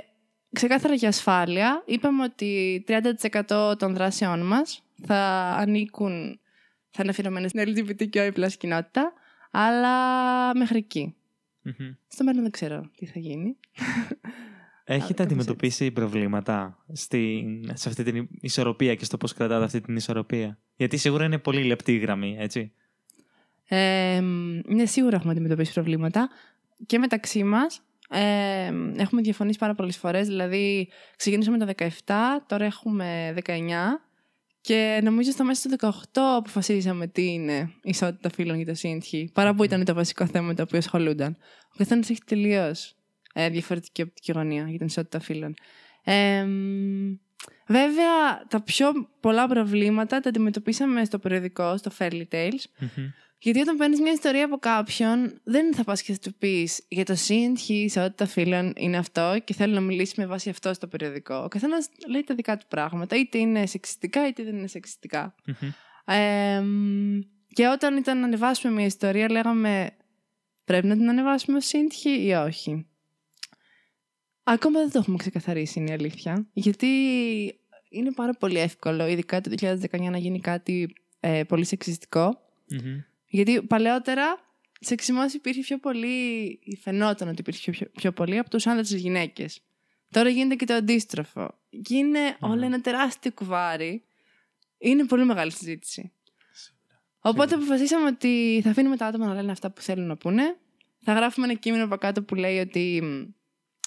ξεκάθαρα 0.54 0.94
για 0.94 1.08
ασφάλεια, 1.08 1.84
είπαμε 1.86 2.24
ότι 2.24 2.84
30% 2.88 3.78
των 3.78 3.94
δράσεών 3.94 4.46
μας 4.46 4.84
θα 5.06 5.18
ανήκουν, 5.60 6.40
θα 6.90 7.02
είναι 7.02 7.10
αφιερωμένες 7.10 7.50
στην 7.50 7.64
LGBTQI 7.68 8.52
κοινότητα, 8.58 9.14
αλλά 9.52 9.96
μέχρι 10.56 10.78
εκεί. 10.78 11.16
Mm-hmm. 11.66 11.96
Στο 12.08 12.24
μέλλον 12.24 12.42
δεν 12.42 12.52
ξέρω 12.52 12.90
τι 12.96 13.06
θα 13.06 13.20
γίνει. 13.20 13.58
Έχετε 14.84 15.24
αντιμετωπίσει 15.24 15.92
προβλήματα 15.92 16.84
στην, 16.94 17.70
σε 17.74 17.90
αυτή 17.90 18.04
την 18.04 18.28
ισορροπία 18.42 18.96
και 18.96 19.06
στο 19.06 19.18
πώς 19.18 19.34
κρατάτε 19.34 19.64
αυτή 19.64 19.82
την 19.82 19.96
ισορροπία; 19.96 20.58
Γιατί 20.76 20.98
σίγουρα 20.98 21.26
είναι 21.26 21.38
πολύ 21.38 21.64
λεπτή 21.64 21.94
η 21.94 21.98
γραμμή, 21.98 22.36
έτσι. 22.40 22.72
Ε, 23.68 24.16
είναι 24.68 24.86
σίγουρα 24.86 25.16
έχουμε 25.16 25.32
αντιμετωπίσει 25.32 25.74
προβλήματα 25.74 26.30
και 26.86 27.00
μεταξύ 27.00 27.44
μας. 27.44 27.82
Ε, 28.10 28.72
έχουμε 28.98 29.22
διαφωνήσει 29.22 29.58
πάρα 29.60 29.76
πολλές 29.76 29.98
φορές. 29.98 30.28
Δηλαδή, 30.28 30.90
ξεκινήσαμε 31.18 31.58
το 31.58 31.66
17, 31.66 31.90
τώρα 32.48 32.66
έχουμε 32.66 33.34
19. 33.46 34.02
Και 34.62 35.00
νομίζω 35.04 35.32
στο 35.32 35.44
μέσα 35.44 35.70
του 35.70 35.76
18 35.80 35.92
αποφασίσαμε 36.38 37.08
τι 37.08 37.34
είναι 37.34 37.72
η 37.84 37.90
ισότητα 37.90 38.30
φύλων 38.30 38.56
για 38.56 38.66
το 38.66 38.74
ΣΥΝΤΧΙ, 38.74 39.30
παρά 39.34 39.56
που 39.56 39.64
ήταν 39.64 39.86
το 39.86 39.94
βασικό 39.94 40.26
θέμα 40.28 40.48
με 40.48 40.54
το 40.54 40.62
οποίο 40.62 40.78
ασχολούνταν. 40.78 41.38
Ο 41.74 41.78
καθένας 41.78 42.10
έχει 42.10 42.22
τελείως 42.26 42.96
ε, 43.34 43.50
διαφορετική 43.50 44.02
οπτική 44.02 44.32
γωνία 44.32 44.66
για 44.68 44.78
την 44.78 44.88
ισότητα 44.88 45.20
φύλων. 45.20 45.54
Ε, 46.04 46.46
βέβαια, 47.68 48.46
τα 48.48 48.62
πιο 48.62 49.10
πολλά 49.20 49.48
προβλήματα 49.48 50.20
τα 50.20 50.30
αντιμετωπίσαμε 50.30 51.06
στο 51.06 51.20
περιοδικό, 51.20 51.78
στο 51.78 51.92
Fairly 51.98 52.24
Tales. 52.32 52.64
Γιατί 53.46 53.60
όταν 53.60 53.78
παίρνεις 53.78 54.00
μια 54.00 54.12
ιστορία 54.12 54.46
από 54.46 54.58
κάποιον, 54.58 55.40
δεν 55.44 55.74
θα 55.74 55.84
πας 55.84 56.02
και 56.02 56.14
θα 56.14 56.20
του 56.20 56.34
πεις 56.34 56.86
για 56.88 57.06
το 57.06 57.16
σύντχη, 57.16 57.88
σε 57.90 58.02
ό,τι 58.02 58.16
τα 58.16 58.26
φίλων 58.26 58.74
είναι 58.78 58.98
αυτό 58.98 59.42
και 59.44 59.54
θέλω 59.54 59.74
να 59.74 59.82
μιλήσει 59.82 60.14
με 60.18 60.26
βάση 60.26 60.50
αυτό 60.50 60.74
στο 60.74 60.88
περιοδικό. 60.88 61.36
Ο 61.36 61.48
καθένας 61.48 61.90
λέει 62.08 62.24
τα 62.24 62.36
δικά 62.36 62.58
του 62.58 62.66
πράγματα, 62.68 63.16
είτε 63.16 63.38
είναι 63.38 63.66
σεξιστικά 63.66 64.28
είτε 64.28 64.44
δεν 64.44 64.58
είναι 64.58 64.68
σεξιστικά. 64.68 65.36
Ε, 66.06 66.64
και 67.48 67.68
όταν 67.68 67.98
ήταν 67.98 68.20
να 68.20 68.26
ανεβάσουμε 68.26 68.74
μια 68.74 68.86
ιστορία, 68.86 69.32
λέγαμε 69.32 69.92
πρέπει 70.66 70.88
να 70.88 70.96
την 70.96 71.10
ανεβάσουμε 71.10 71.58
ω 71.58 71.62
σύντχη 71.62 72.26
ή 72.26 72.34
όχι; 72.34 72.88
Ακόμα 74.44 74.80
δεν 74.80 74.92
το 74.92 75.00
έχουμε 75.00 75.18
ξεκαθαρίσει, 75.18 75.80
είναι 75.80 75.90
η 75.90 75.94
αλήθεια. 75.94 76.48
Γιατί 76.54 76.88
είναι 77.90 78.12
πάρα 78.12 78.34
πολύ 78.34 78.60
εύκολο, 78.60 79.08
ειδικά 79.08 79.42
το 79.42 79.52
2019, 79.62 80.00
να 80.00 80.18
γίνει 80.18 80.40
κάτι 80.40 80.94
ε, 81.20 81.44
πολύ 81.44 81.66
σεξιστικό. 81.66 82.40
Γιατί 83.28 83.62
παλαιότερα 83.62 84.40
σεξισμός 84.80 85.34
υπήρχε 85.34 85.62
πιο 85.62 85.78
πολύ, 85.78 86.60
φαινόταν 86.82 87.28
ότι 87.28 87.40
υπήρχε 87.40 87.72
πιο, 87.72 87.88
πιο 87.96 88.12
πολύ 88.12 88.38
από 88.38 88.50
τους 88.50 88.68
άνδρες 88.68 88.90
και 88.90 88.96
γυναίκες. 88.96 89.62
Τώρα 90.12 90.30
γίνεται 90.30 90.56
και 90.56 90.66
το 90.66 90.74
αντίστροφο. 90.74 91.60
Και 91.82 91.96
είναι 91.96 92.20
mm. 92.32 92.50
όλο 92.50 92.66
ένα 92.66 92.82
τεράστιο 92.82 93.32
κουβάρι 93.32 94.04
είναι 94.78 95.06
πολύ 95.06 95.26
μεγάλη 95.26 95.52
συζήτηση. 95.52 96.12
Οπότε 97.20 97.56
αποφασίσαμε 97.56 98.08
ότι 98.08 98.60
θα 98.64 98.70
αφήνουμε 98.70 98.98
τα 98.98 99.06
άτομα 99.06 99.28
να 99.28 99.34
λένε 99.34 99.52
αυτά 99.52 99.72
που 99.72 99.82
θέλουν 99.82 100.08
να 100.08 100.18
πούνε. 100.18 100.58
Θα 101.04 101.14
γράφουμε 101.14 101.46
ένα 101.46 101.56
κείμενο 101.56 101.84
από 101.84 101.96
κάτω 101.96 102.24
που 102.24 102.36
λέει 102.36 102.60
ότι 102.60 103.04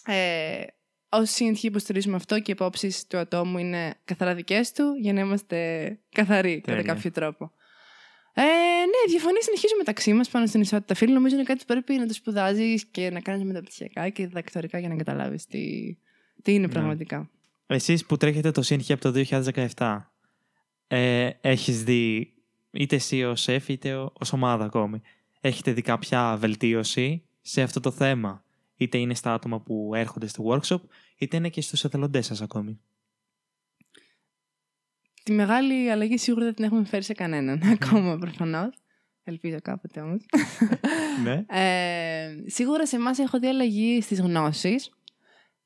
ε, 0.06 0.62
όσοι 1.08 1.52
CNT 1.52 1.62
υποστηρίζουμε 1.62 2.16
αυτό 2.16 2.34
και 2.34 2.50
οι 2.50 2.54
υπόψει 2.56 3.08
του 3.08 3.18
ατόμου 3.18 3.58
είναι 3.58 3.94
καθαρά 4.04 4.34
δικές 4.34 4.72
του, 4.72 4.94
για 5.00 5.12
να 5.12 5.20
είμαστε 5.20 5.98
καθαροί 6.12 6.60
κατά 6.60 6.82
κάποιο 6.82 7.10
τρόπο. 7.10 7.52
Ε, 8.40 8.42
ναι, 8.42 9.10
διαφωνείς 9.10 9.44
συνεχίζουμε 9.44 9.78
μεταξύ 9.78 10.12
μας 10.12 10.28
πάνω 10.28 10.46
στην 10.46 10.60
ισότητα 10.60 10.94
φίλων. 10.94 11.14
Νομίζω 11.14 11.34
είναι 11.34 11.44
κάτι 11.44 11.58
που 11.58 11.64
πρέπει 11.66 11.94
να 11.94 12.06
το 12.06 12.14
σπουδάζεις 12.14 12.84
και 12.84 13.10
να 13.10 13.20
κάνεις 13.20 13.44
μεταπτυχιακά 13.44 14.08
και 14.08 14.26
διδακτορικά 14.26 14.78
για 14.78 14.88
να 14.88 14.96
καταλάβεις 14.96 15.46
τι, 15.46 15.96
τι 16.42 16.54
είναι 16.54 16.66
ναι. 16.66 16.72
πραγματικά. 16.72 17.30
Εσείς 17.66 18.06
που 18.06 18.16
τρέχετε 18.16 18.50
το 18.50 18.62
CNT 18.66 18.92
από 18.92 19.00
το 19.00 19.24
2017, 19.76 19.98
ε, 20.86 21.30
έχεις 21.40 21.84
δει 21.84 22.32
είτε 22.70 22.96
εσύ 22.96 23.24
ως 23.24 23.40
σεφ 23.40 23.68
είτε 23.68 23.94
ως 24.12 24.32
ομάδα 24.32 24.64
ακόμη. 24.64 25.00
Έχετε 25.40 25.72
δει 25.72 25.82
κάποια 25.82 26.36
βελτίωση 26.36 27.22
σε 27.40 27.62
αυτό 27.62 27.80
το 27.80 27.90
θέμα; 27.90 28.44
Είτε 28.76 28.98
είναι 28.98 29.14
στα 29.14 29.32
άτομα 29.32 29.60
που 29.60 29.92
έρχονται 29.94 30.26
στο 30.26 30.44
workshop, 30.46 30.80
είτε 31.18 31.36
είναι 31.36 31.48
και 31.48 31.60
στους 31.60 31.84
εθελοντές 31.84 32.26
σας 32.26 32.40
ακόμη; 32.40 32.80
Τη 35.28 35.34
μεγάλη 35.34 35.90
αλλαγή 35.90 36.16
σίγουρα 36.16 36.44
δεν 36.44 36.54
την 36.54 36.64
έχουμε 36.64 36.84
φέρει 36.84 37.02
σε 37.02 37.12
κανέναν 37.12 37.62
ακόμα 37.72 38.18
προφανώς. 38.18 38.76
Ελπίζω 39.24 39.56
κάποτε 39.62 40.00
όμως. 40.00 40.26
ναι. 41.24 41.44
Ε, 41.48 42.34
σίγουρα 42.46 42.86
σε 42.86 42.96
εμάς 42.96 43.18
έχω 43.18 43.38
δει 43.38 43.46
αλλαγή 43.46 44.00
στις 44.00 44.20
γνώσεις. 44.20 44.90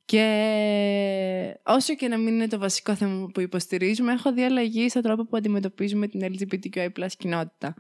Και 0.04 1.59
όσο 1.64 1.95
και 1.95 2.09
να 2.09 2.19
μην 2.19 2.35
είναι 2.35 2.49
το 2.49 2.59
βασικό 2.59 2.95
θέμα 2.95 3.31
που 3.35 3.40
υποστηρίζουμε, 3.40 4.12
έχω 4.12 4.33
δει 4.33 4.42
αλλαγή 4.42 4.88
στον 4.88 5.02
τρόπο 5.02 5.26
που 5.26 5.37
αντιμετωπίζουμε 5.37 6.09
την 6.09 6.21
LGBTQI 6.23 7.07
κοινότητα. 7.19 7.75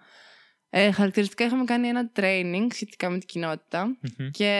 Ε, 0.70 0.90
χαρακτηριστικά 0.90 1.44
είχαμε 1.44 1.64
κάνει 1.64 1.88
ένα 1.88 2.10
training 2.16 2.66
σχετικά 2.70 3.10
με 3.10 3.18
την 3.18 3.28
κοινότητα 3.28 3.98
και 4.30 4.52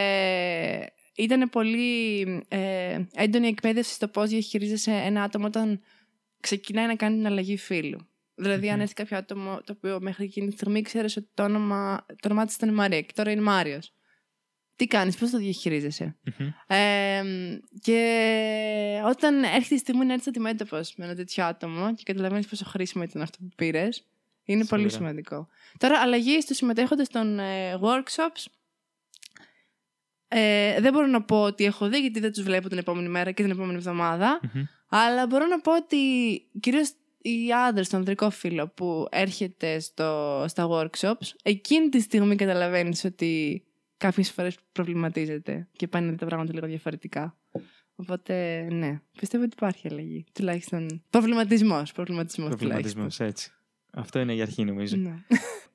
ήταν 1.16 1.48
πολύ 1.50 2.20
ε, 2.48 2.98
έντονη 3.12 3.46
εκπαίδευση 3.46 3.92
στο 3.92 4.08
πώς 4.08 4.28
διαχειρίζεσαι 4.28 4.90
ένα 4.90 5.22
άτομο 5.22 5.46
όταν 5.46 5.80
ξεκινάει 6.42 6.86
να 6.86 6.96
κάνει 6.96 7.16
την 7.16 7.26
αλλαγή 7.26 7.56
φύλου. 7.56 8.06
Δηλαδή, 8.34 8.70
αν 8.70 8.80
έρθει 8.80 8.94
κάποιο 8.94 9.16
άτομο 9.16 9.60
το 9.64 9.72
οποίο 9.76 9.98
μέχρι 10.00 10.24
εκείνη 10.24 10.46
τη 10.46 10.52
στιγμή 10.52 10.82
ξέρεις 10.82 11.16
ότι 11.16 11.28
το 11.34 11.42
όνομα, 11.42 12.06
το 12.06 12.28
όνομά 12.28 12.46
της 12.46 12.54
ήταν 12.54 12.74
Μαρία 12.74 13.00
και 13.00 13.12
τώρα 13.14 13.30
είναι 13.30 13.40
Μάριος. 13.40 13.92
Τι 14.76 14.86
κάνεις, 14.86 15.16
πώς 15.16 15.30
το 15.30 15.38
διαχειριζεσαι 15.38 16.16
Ε, 16.66 17.22
και 17.80 19.00
όταν 19.04 19.42
έρχεται 19.42 19.74
η 19.74 19.78
στιγμή 19.78 20.04
να 20.04 20.12
έρθεις 20.12 20.28
αντιμέτωπος 20.28 20.94
με 20.96 21.04
ένα 21.04 21.14
τέτοιο 21.14 21.44
άτομο 21.44 21.94
και 21.94 22.02
καταλαβαίνεις 22.04 22.46
πόσο 22.46 22.64
χρήσιμο 22.64 23.04
ήταν 23.04 23.22
αυτό 23.22 23.38
που 23.40 23.48
πήρες, 23.56 24.06
είναι 24.44 24.64
πολύ 24.64 24.90
σημαντικό. 24.90 25.48
Τώρα, 25.78 26.00
αλλαγή 26.00 26.40
στους 26.40 26.56
συμμετέχοντες 26.56 27.08
των 27.08 27.38
ε, 27.38 27.78
workshops. 27.80 28.44
Ε, 30.28 30.80
δεν 30.80 30.92
μπορώ 30.92 31.06
να 31.06 31.22
πω 31.22 31.42
ότι 31.42 31.64
έχω 31.64 31.88
δει, 31.88 31.98
γιατί 31.98 32.20
δεν 32.20 32.32
τους 32.32 32.42
βλέπω 32.42 32.68
την 32.68 32.78
επόμενη 32.78 33.08
μέρα 33.08 33.30
και 33.30 33.42
την 33.42 33.50
επόμενη 33.50 33.78
Αλλά 34.94 35.26
μπορώ 35.26 35.46
να 35.46 35.60
πω 35.60 35.76
ότι 35.76 35.96
κυρίως 36.60 36.92
οι 37.22 37.52
άντρες, 37.68 37.88
το 37.88 37.96
ανδρικό 37.96 38.30
φίλο 38.30 38.68
που 38.68 39.06
έρχεται 39.10 39.78
στο, 39.78 40.44
στα 40.48 40.68
workshops, 40.70 41.32
εκείνη 41.42 41.88
τη 41.88 42.00
στιγμή 42.00 42.36
καταλαβαίνεις 42.36 43.04
ότι 43.04 43.62
κάποιες 43.96 44.30
φορές 44.30 44.56
προβληματίζεται 44.72 45.68
και 45.72 45.88
πάνε 45.88 46.12
τα 46.12 46.26
πράγματα 46.26 46.52
λίγο 46.52 46.66
διαφορετικά. 46.66 47.36
Οπότε, 47.94 48.62
ναι, 48.70 49.00
πιστεύω 49.18 49.44
ότι 49.44 49.52
υπάρχει 49.56 49.88
αλλαγή. 49.90 50.24
Τουλάχιστον 50.32 51.02
προβληματισμός. 51.10 51.92
Προβληματισμός, 51.92 53.20
έτσι. 53.20 53.52
Αυτό 53.92 54.18
είναι 54.18 54.34
η 54.34 54.42
αρχή, 54.42 54.64
νομίζω. 54.64 54.96
Ναι. 54.96 55.14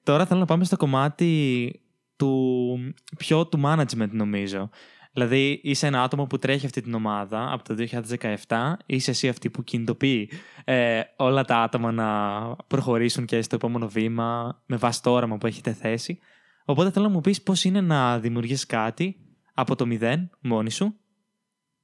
Τώρα 0.03 0.25
θέλω 0.25 0.39
να 0.39 0.45
πάμε 0.45 0.63
στο 0.63 0.77
κομμάτι 0.77 1.71
του 2.15 2.93
πιο 3.17 3.47
του 3.47 3.61
management, 3.63 4.09
νομίζω. 4.11 4.69
Δηλαδή, 5.17 5.59
είσαι 5.63 5.87
ένα 5.87 6.03
άτομο 6.03 6.25
που 6.25 6.39
τρέχει 6.39 6.65
αυτή 6.65 6.81
την 6.81 6.93
ομάδα 6.93 7.51
από 7.51 7.63
το 7.63 7.75
2017. 8.47 8.73
Είσαι 8.85 9.11
εσύ 9.11 9.27
αυτή 9.27 9.49
που 9.49 9.63
κινητοποιεί 9.63 10.29
ε, 10.63 11.01
όλα 11.15 11.43
τα 11.45 11.57
άτομα 11.57 11.91
να 11.91 12.55
προχωρήσουν 12.55 13.25
και 13.25 13.41
στο 13.41 13.55
επόμενο 13.55 13.87
βήμα 13.87 14.61
με 14.65 14.75
βάση 14.75 15.01
το 15.01 15.11
όραμα 15.11 15.37
που 15.37 15.47
έχετε 15.47 15.73
θέσει. 15.73 16.19
Οπότε 16.65 16.91
θέλω 16.91 17.05
να 17.05 17.11
μου 17.11 17.21
πεις 17.21 17.41
πώς 17.41 17.63
είναι 17.63 17.81
να 17.81 18.19
δημιουργείς 18.19 18.65
κάτι 18.65 19.17
από 19.53 19.75
το 19.75 19.85
μηδέν 19.85 20.29
μόνη 20.39 20.71
σου 20.71 20.95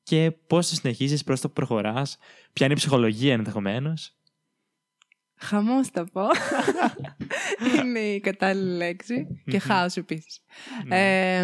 και 0.03 0.31
πώς 0.47 0.69
το 0.69 0.75
συνεχίζεις, 0.75 1.23
πώς 1.23 1.41
το 1.41 1.49
προχωράς, 1.49 2.17
ποια 2.53 2.65
είναι 2.65 2.75
η 2.75 2.77
ψυχολογία 2.77 3.33
ενδεχομένως. 3.33 4.17
Χαμός 5.35 5.87
θα 5.87 6.05
πω. 6.11 6.21
είναι 7.83 7.99
η 7.99 8.19
κατάλληλη 8.19 8.75
λέξη. 8.75 9.43
και 9.45 9.59
χάος 9.59 9.97
επίσης. 9.97 10.39
Ναι. 10.85 11.41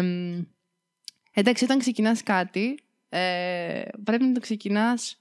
Εντάξει, 1.32 1.64
όταν 1.64 1.78
ξεκινάς 1.78 2.22
κάτι, 2.22 2.78
ε, 3.08 3.82
πρέπει 4.04 4.24
να 4.24 4.32
το 4.32 4.40
ξεκινάς 4.40 5.20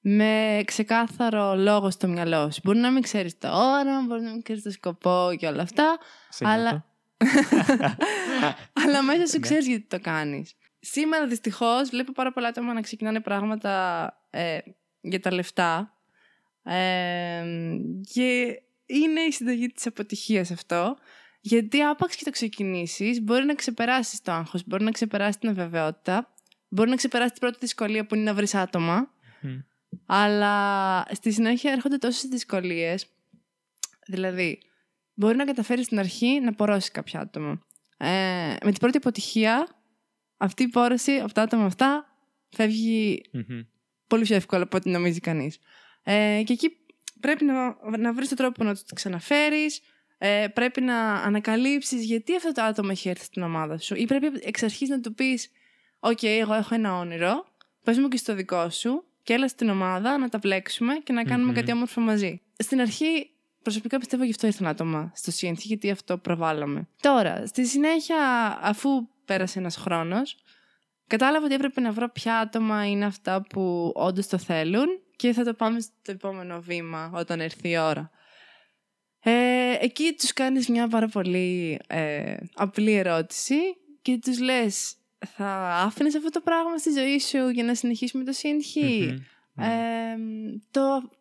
με 0.00 0.62
ξεκάθαρο 0.64 1.56
λόγο 1.56 1.90
στο 1.90 2.08
μυαλό 2.08 2.50
σου. 2.50 2.60
Μπορεί 2.64 2.78
να 2.78 2.90
μην 2.90 3.02
ξέρεις 3.02 3.38
το 3.38 3.48
όραμα, 3.48 4.06
μπορεί 4.06 4.22
να 4.22 4.30
μην 4.30 4.42
ξέρεις 4.42 4.62
το 4.62 4.70
σκοπό 4.70 5.30
και 5.38 5.46
όλα 5.46 5.62
αυτά. 5.62 5.98
αλλά... 6.40 6.84
αλλά 8.84 9.02
μέσα 9.02 9.26
σου 9.26 9.38
ναι. 9.38 9.40
ξέρεις 9.40 9.66
γιατί 9.66 9.86
το 9.88 10.00
κάνεις. 10.00 10.52
Σήμερα 10.80 11.26
δυστυχώς 11.26 11.88
βλέπω 11.88 12.12
πάρα 12.12 12.32
πολλά 12.32 12.48
άτομα 12.48 12.72
να 12.72 12.80
ξεκινάνε 12.80 13.20
πράγματα 13.20 14.06
ε, 14.30 14.58
για 15.00 15.20
τα 15.20 15.32
λεφτά 15.32 15.96
και 18.12 18.60
είναι 18.86 19.20
η 19.20 19.32
συνταγή 19.32 19.68
της 19.68 19.86
αποτυχίας 19.86 20.50
αυτό. 20.50 20.96
Γιατί 21.46 21.82
άπαξ 21.82 22.16
και 22.16 22.24
το 22.24 22.30
ξεκινήσεις, 22.30 23.22
μπορεί 23.22 23.44
να 23.44 23.54
ξεπεράσεις 23.54 24.20
το 24.20 24.32
άγχος, 24.32 24.66
μπορεί 24.66 24.84
να 24.84 24.90
ξεπεράσει 24.90 25.38
την 25.38 25.48
αβεβαιότητα, 25.48 26.34
μπορεί 26.68 26.90
να 26.90 26.96
ξεπεράσει 26.96 27.30
την 27.30 27.40
πρώτη 27.40 27.56
δυσκολία 27.60 28.06
που 28.06 28.14
είναι 28.14 28.24
να 28.24 28.34
βρεις 28.34 28.54
άτομα. 28.54 29.10
Αλλά 30.06 31.04
στη 31.12 31.32
συνέχεια 31.32 31.72
έρχονται 31.72 31.98
τόσες 31.98 32.28
δυσκολίες. 32.28 33.06
Δηλαδή, 34.06 34.58
μπορεί 35.14 35.36
να 35.36 35.44
καταφέρεις 35.44 35.84
στην 35.84 35.98
αρχή 35.98 36.40
να 36.40 36.54
πορώσεις 36.54 36.90
κάποια 36.90 37.20
άτομα. 37.20 37.66
Ε, 37.96 38.56
με 38.64 38.70
την 38.70 38.78
πρώτη 38.80 38.96
αποτυχία, 38.96 39.68
αυτή 40.36 40.62
η 40.62 40.68
πόρωση 40.68 41.12
από 41.12 41.32
τα 41.32 41.42
άτομα 41.42 41.64
αυτά 41.64 42.18
πολύ 44.06 44.22
πιο 44.22 44.36
εύκολα 44.36 44.62
από 44.62 44.76
ό,τι 44.76 44.90
νομίζει 44.90 45.20
κανείς. 45.20 45.58
Ε, 46.02 46.42
και 46.44 46.52
εκεί 46.52 46.76
πρέπει 47.20 47.44
να, 47.44 47.76
να 47.98 48.12
βρεις 48.12 48.28
τον 48.28 48.36
τρόπο 48.36 48.64
να 48.64 48.74
το 48.74 48.94
ξαναφέρεις, 48.94 49.80
ε, 50.18 50.46
πρέπει 50.54 50.80
να 50.80 51.12
ανακαλύψεις 51.12 52.04
γιατί 52.04 52.36
αυτό 52.36 52.52
το 52.52 52.62
άτομο 52.62 52.88
έχει 52.92 53.08
έρθει 53.08 53.24
στην 53.24 53.42
ομάδα 53.42 53.78
σου 53.78 53.94
ή 53.94 54.04
πρέπει 54.06 54.30
εξ 54.42 54.62
αρχής 54.62 54.88
να 54.88 55.00
του 55.00 55.14
πεις 55.14 55.50
«OK, 56.00 56.22
εγώ 56.22 56.54
έχω 56.54 56.74
ένα 56.74 56.98
όνειρο, 56.98 57.46
πες 57.84 57.98
μου 57.98 58.08
και 58.08 58.16
στο 58.16 58.34
δικό 58.34 58.70
σου 58.70 59.04
και 59.22 59.32
έλα 59.32 59.48
στην 59.48 59.68
ομάδα 59.68 60.18
να 60.18 60.28
τα 60.28 60.38
πλέξουμε 60.38 60.94
και 60.94 61.12
να 61.12 61.24
κάνουμε 61.24 61.52
κάτι 61.52 61.72
όμορφο 61.72 62.00
μαζί». 62.00 62.40
Στην 62.58 62.80
αρχή 62.80 63.30
προσωπικά 63.62 63.98
πιστεύω 63.98 64.24
γι' 64.24 64.30
αυτό 64.30 64.46
ήρθαν 64.46 64.66
άτομα 64.66 65.12
στο 65.14 65.32
CNC 65.40 65.56
γιατί 65.56 65.90
αυτό 65.90 66.18
προβάλλαμε. 66.18 66.88
Τώρα, 67.00 67.46
στη 67.46 67.66
συνέχεια 67.66 68.18
αφού 68.62 69.08
πέρασε 69.24 69.58
ένας 69.58 69.76
χρόνος, 69.76 70.36
κατάλαβα 71.06 71.44
ότι 71.44 71.54
έπρεπε 71.54 71.80
να 71.80 71.92
βρω 71.92 72.10
ποια 72.10 72.38
άτομα 72.38 72.86
είναι 72.86 73.04
αυτά 73.04 73.42
που 73.42 73.92
όντως 73.94 74.26
το 74.26 74.38
θέλουν 74.38 74.86
και 75.16 75.32
θα 75.32 75.44
το 75.44 75.54
πάμε 75.54 75.80
στο 75.80 76.12
επόμενο 76.12 76.60
βήμα 76.60 77.10
όταν 77.14 77.40
έρθει 77.40 77.68
η 77.68 77.78
ώρα. 77.78 78.10
Ε, 79.20 79.76
εκεί 79.80 80.14
τους 80.18 80.32
κάνεις 80.32 80.68
μια 80.68 80.88
πάρα 80.88 81.08
πολύ 81.08 81.78
ε, 81.86 82.36
απλή 82.54 82.92
ερώτηση 82.92 83.56
και 84.02 84.18
τους 84.22 84.40
λες 84.40 84.94
θα 85.26 85.46
άφηνες 85.84 86.14
αυτό 86.14 86.28
το 86.28 86.40
πράγμα 86.40 86.78
στη 86.78 86.90
ζωή 86.90 87.20
σου 87.20 87.48
για 87.48 87.64
να 87.64 87.74
συνεχίσουμε 87.74 88.24
το 88.24 88.32
CNH. 88.42 89.16
Ε, 89.58 89.66
το, 90.70 90.80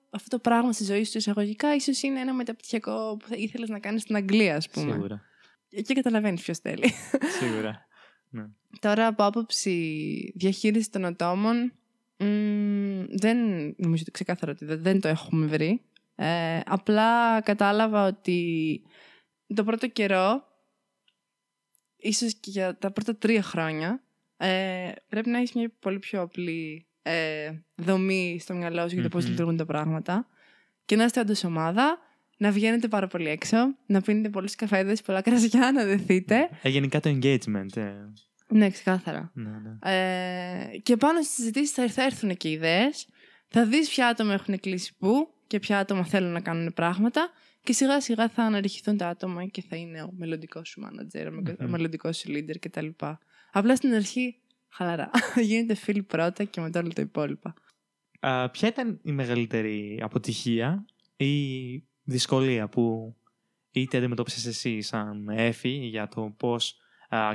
αυτό 0.10 0.30
το 0.30 0.40
πράγμα 0.40 0.72
στη 0.72 0.84
ζωή 0.84 1.04
σου 1.04 1.18
εισαγωγικά 1.18 1.75
ίσως 1.75 2.02
είναι 2.02 2.20
ένα 2.20 2.34
μεταπτυχιακό 2.34 3.18
που 3.20 3.28
θα 3.28 3.36
ήθελες 3.36 3.70
να 3.70 3.80
κάνεις 3.80 4.02
στην 4.02 4.16
Αγγλία 4.16 4.56
ας 4.56 4.70
πούμε. 4.70 4.92
Σίγουρα. 4.92 5.22
Εκεί 5.70 5.94
καταλαβαίνεις 5.94 6.42
ποιος 6.42 6.60
θέλει. 6.60 6.94
Σίγουρα. 7.40 7.86
Ναι. 8.30 8.46
Τώρα 8.80 9.08
από 9.08 9.24
άποψη 9.24 10.34
διαχείρισης 10.36 10.90
των 10.90 11.06
ατόμων 11.06 11.74
δεν 13.10 13.38
νομίζω 13.78 14.02
ότι 14.02 14.12
ξεκάθαρα 14.12 14.52
ότι 14.52 14.66
δεν 14.66 15.02
το 15.02 15.08
έχουμε 15.08 15.46
βρει. 15.46 15.82
Ε, 16.16 16.60
απλά 16.66 17.42
κατάλαβα 17.42 18.06
ότι 18.06 18.82
το 19.56 19.64
πρώτο 19.64 19.88
καιρό, 19.88 20.44
ίσως 21.96 22.34
και 22.34 22.50
για 22.50 22.78
τα 22.78 22.92
πρώτα 22.92 23.16
τρία 23.16 23.42
χρόνια, 23.42 24.04
ε, 24.38 24.92
πρέπει 25.10 25.30
να 25.30 25.38
έχεις 25.38 25.54
μια 25.54 25.72
πολύ 25.80 26.00
πιο 26.00 26.22
απλή 26.22 26.88
ε, 27.02 27.52
δομή 27.76 28.38
στο 28.40 28.54
μυαλό 28.54 28.88
σου 28.88 28.94
για 28.94 29.04
το 29.04 29.10
πώς 29.10 29.28
λειτουργούν 29.28 29.58
τα 29.58 29.66
πράγματα 29.66 30.28
και 30.86 30.96
να 30.96 31.04
είστε 31.04 31.20
όντως 31.20 31.44
ομάδα, 31.44 31.98
να 32.38 32.52
βγαίνετε 32.52 32.88
πάρα 32.88 33.08
πολύ 33.08 33.28
έξω, 33.28 33.58
να 33.86 34.02
πίνετε 34.02 34.30
πολλούς 34.30 34.56
καφέδες, 34.56 35.02
πολλά 35.02 35.22
κρασιά, 35.22 35.72
να 35.72 35.84
δεθείτε. 35.84 36.50
Ε, 36.62 36.70
γενικά 36.70 37.00
το 37.00 37.10
engagement. 37.10 37.78
Ε. 37.78 37.92
Ναι, 38.48 38.70
ξεκάθαρα. 38.70 39.32
Ναι, 39.34 39.50
ναι. 39.50 39.92
Ε, 39.92 40.78
και 40.78 40.98
πάνω 40.98 41.22
στις 41.22 41.36
συζητήσεις 41.36 41.94
θα, 41.94 42.04
έρθουν 42.04 42.38
και 42.38 42.50
ιδέες. 42.50 43.08
Θα 43.48 43.66
δεις 43.66 43.90
ποια 43.90 44.08
άτομα 44.08 44.34
έχουν 44.34 44.60
κλείσει 44.60 44.98
πού 44.98 45.35
και 45.48 45.60
ποια 45.60 45.80
άτομα 45.80 46.06
θέλουν 46.06 46.32
να 46.32 46.40
κάνουν 46.40 46.74
πράγματα 46.74 47.32
και 47.64 47.74
σιγά 47.74 48.02
σιγά 48.02 48.30
θα 48.30 48.44
αναρριχηθούν 48.44 48.98
τα 48.98 49.08
άτομα 49.08 49.46
και 49.46 49.62
θα 49.70 49.75
είναι 49.75 50.02
ο 50.02 50.10
μελλοντικός 50.18 50.70
σου 50.70 50.82
manager, 50.86 51.56
ο 51.60 51.68
μελλοντικός 51.68 52.18
σου 52.18 52.30
leader 52.30 52.56
κτλ. 52.60 52.88
Απλά 53.52 53.75
στην 53.75 53.94
αρχή 53.94 54.40
χαλαρά. 54.70 55.10
Γίνεται 55.50 55.74
φίλοι 55.74 56.04
πρώτα 56.04 56.44
και 56.44 56.62
μετά 56.62 56.80
όλο 56.80 56.90
το 56.94 57.02
υπόλοιπα. 57.02 57.54
Α, 58.20 58.50
ποια 58.50 58.68
ήταν 58.68 59.00
η 59.04 59.12
μεγαλύτερη 59.12 60.00
αποτυχία 60.04 60.86
ή 61.18 61.75
δυσκολία 62.04 62.68
που 62.68 63.16
είτε 63.72 63.98
αντιμετώπισες 63.98 64.46
εσύ 64.46 64.82
σαν 64.82 65.30
έφη 65.30 65.70
για 65.70 66.08
το 66.08 66.34
πώς 66.38 66.78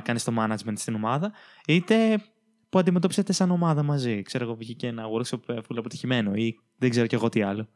κάνεις 0.03 0.23
το 0.23 0.33
management 0.37 0.73
στην 0.75 0.95
ομάδα, 0.95 1.31
είτε 1.67 2.23
που 2.69 2.79
αντιμετώπισετε 2.79 3.33
σαν 3.33 3.51
ομάδα 3.51 3.83
μαζί. 3.83 4.21
Ξέρω 4.21 4.43
εγώ, 4.43 4.55
βγήκε 4.55 4.87
ένα 4.87 5.03
workshop 5.03 5.49
ε, 5.49 5.55
full 5.55 5.75
αποτυχημένο 5.77 6.35
ή 6.35 6.59
δεν 6.77 6.89
ξέρω 6.89 7.07
κι 7.07 7.15
εγώ 7.15 7.29
τι 7.29 7.41
άλλο. 7.41 7.67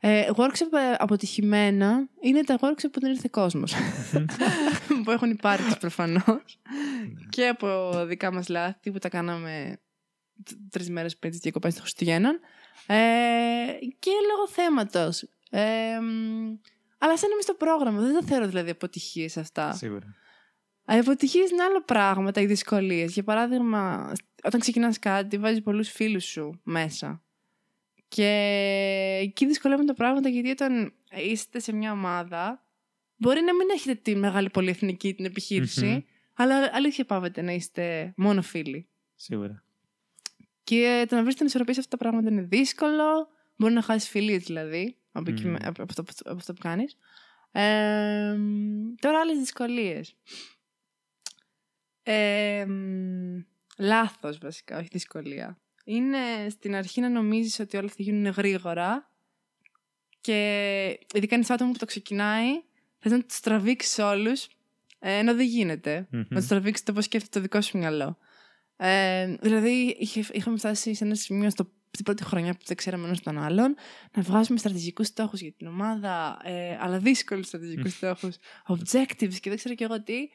Ε, 0.00 0.30
workshop 0.36 0.72
ε, 0.72 0.94
αποτυχημένα 0.98 2.08
είναι 2.20 2.42
τα 2.42 2.58
workshop 2.60 2.90
που 2.92 3.00
δεν 3.00 3.10
ήρθε 3.10 3.28
κόσμος. 3.30 3.74
που 5.04 5.10
έχουν 5.10 5.30
υπάρξει 5.30 5.78
προφανώς. 5.78 6.24
Ναι. 6.24 7.26
και 7.28 7.48
από 7.48 7.92
δικά 8.06 8.32
μας 8.32 8.48
λάθη 8.48 8.90
που 8.90 8.98
τα 8.98 9.08
κάναμε 9.08 9.80
τρεις 10.70 10.90
μέρες 10.90 11.16
πριν 11.16 11.30
τις 11.30 11.40
διακοπές 11.40 11.72
των 11.72 11.82
Χριστουγέννων. 11.82 12.40
Ε, 12.86 12.96
και 13.98 14.10
λόγω 14.30 14.48
θέματος. 14.48 15.22
Ε, 15.50 15.60
αλλά 16.98 17.16
σαν 17.16 17.30
είμαι 17.32 17.42
στο 17.42 17.54
πρόγραμμα. 17.54 18.00
Δεν 18.00 18.14
τα 18.14 18.22
θεωρώ 18.22 18.46
δηλαδή 18.46 18.70
αποτυχίες 18.70 19.36
αυτά. 19.36 19.72
Σίγουρα. 19.72 20.06
Οι 20.94 20.98
αποτυχίες 20.98 21.50
είναι 21.50 21.62
άλλο 21.62 21.82
πράγματα, 21.82 22.40
οι 22.40 22.46
δυσκολίες. 22.46 23.12
Για 23.12 23.22
παράδειγμα, 23.22 24.12
όταν 24.44 24.60
ξεκινάς 24.60 24.98
κάτι, 24.98 25.38
βάζεις 25.38 25.62
πολλούς 25.62 25.90
φίλους 25.90 26.24
σου 26.24 26.60
μέσα. 26.62 27.22
Και 28.08 28.28
εκεί 29.22 29.46
δυσκολεύουν 29.46 29.86
τα 29.86 29.94
πράγματα 29.94 30.28
γιατί 30.28 30.50
όταν 30.50 30.94
είστε 31.22 31.58
σε 31.58 31.72
μια 31.72 31.92
ομάδα, 31.92 32.64
μπορεί 33.16 33.40
να 33.40 33.54
μην 33.54 33.68
έχετε 33.72 34.00
τη 34.02 34.16
μεγάλη 34.16 34.50
πολυεθνική 34.50 35.14
την 35.14 35.24
επιχειρηση 35.24 36.06
αλλά 36.40 36.70
αλήθεια 36.72 37.04
πάβετε 37.04 37.42
να 37.42 37.52
είστε 37.52 38.12
μόνο 38.16 38.42
φίλοι. 38.42 38.88
Σίγουρα. 39.14 39.64
Και 40.64 41.06
το 41.08 41.16
να 41.16 41.22
βρεις 41.22 41.34
την 41.34 41.46
ισορροπία 41.46 41.74
σε 41.74 41.80
αυτά 41.80 41.96
τα 41.96 42.04
πράγματα 42.04 42.30
είναι 42.30 42.42
δύσκολο. 42.42 43.28
Μπορεί 43.56 43.72
να 43.72 43.82
χάσεις 43.82 44.08
φιλίες 44.08 44.42
δηλαδή 44.42 44.96
από, 45.12 45.30
από, 45.62 45.82
αυτό, 45.82 46.04
από 46.24 46.36
αυτό 46.36 46.52
που 46.52 46.60
κάνεις. 46.60 46.96
Ε, 47.52 48.36
τώρα 49.00 49.20
άλλες 49.20 49.38
δυσκολίες. 49.38 50.16
Ε, 52.02 52.66
λάθος 53.78 54.38
βασικά, 54.38 54.78
όχι 54.78 54.88
δυσκολία. 54.92 55.58
Είναι 55.90 56.48
στην 56.50 56.74
αρχή 56.74 57.00
να 57.00 57.08
νομίζεις 57.08 57.58
ότι 57.58 57.76
όλα 57.76 57.88
θα 57.88 57.94
γίνουν 57.96 58.26
γρήγορα 58.32 59.10
και 60.20 60.98
ειδικά 61.14 61.36
είναι 61.36 61.44
άτομο 61.48 61.72
που 61.72 61.78
το 61.78 61.84
ξεκινάει, 61.84 62.62
θες 62.98 63.12
να 63.12 63.24
τους 63.24 63.40
τραβήξεις 63.40 63.98
όλους, 63.98 64.48
ε, 64.98 65.18
ενώ 65.18 65.34
δεν 65.34 65.46
γίνεται. 65.46 66.08
Mm-hmm. 66.12 66.26
Να 66.28 66.38
τους 66.38 66.48
τραβήξεις 66.48 66.84
το 66.84 66.92
πώς 66.92 67.04
σκέφτεται 67.04 67.38
το 67.38 67.40
δικό 67.40 67.60
σου 67.60 67.78
μυαλό. 67.78 68.18
Ε, 68.76 69.36
δηλαδή, 69.40 69.96
είχε, 69.98 70.24
είχαμε 70.32 70.56
φτάσει 70.56 70.94
σε 70.94 71.04
ένα 71.04 71.14
σημείο 71.14 71.50
στο, 71.50 71.70
στην 71.90 72.04
πρώτη 72.04 72.24
χρονιά 72.24 72.52
που 72.52 72.64
δεν 72.64 72.76
ξέραμε 72.76 73.06
ένας 73.06 73.20
τον 73.20 73.38
άλλον 73.38 73.74
να 74.12 74.22
βγάζουμε 74.22 74.58
στρατηγικούς 74.58 75.06
στόχους 75.06 75.40
για 75.40 75.52
την 75.52 75.66
ομάδα, 75.66 76.40
ε, 76.44 76.76
αλλά 76.80 76.98
δύσκολους 76.98 77.46
στρατηγικούς 77.46 77.92
στόχους, 77.92 78.36
objectives 78.66 79.38
και 79.40 79.48
δεν 79.48 79.56
ξέρω 79.56 79.74
και 79.74 79.84
εγώ 79.84 80.02
τι. 80.02 80.28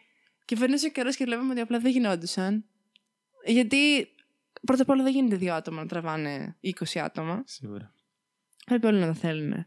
Και 0.45 0.55
περνούσε 0.55 0.87
ο 0.87 0.89
καιρός 0.89 1.15
και 1.15 1.23
βλέπαμε 1.23 1.51
ότι 1.51 1.61
απλά 1.61 1.79
δεν 1.79 1.91
γινόντουσαν. 1.91 2.65
Γιατί 3.45 4.07
πρώτα 4.65 4.81
απ' 4.81 4.89
όλα 4.89 5.03
δεν 5.03 5.13
γίνεται 5.13 5.35
δύο 5.35 5.53
άτομα 5.53 5.81
να 5.81 5.87
τραβάνε 5.87 6.55
20 6.61 6.99
άτομα. 6.99 7.43
Σίγουρα. 7.45 7.93
Πρέπει 8.65 8.85
όλοι 8.85 8.99
να 8.99 9.05
τα 9.05 9.13
θέλουν. 9.13 9.65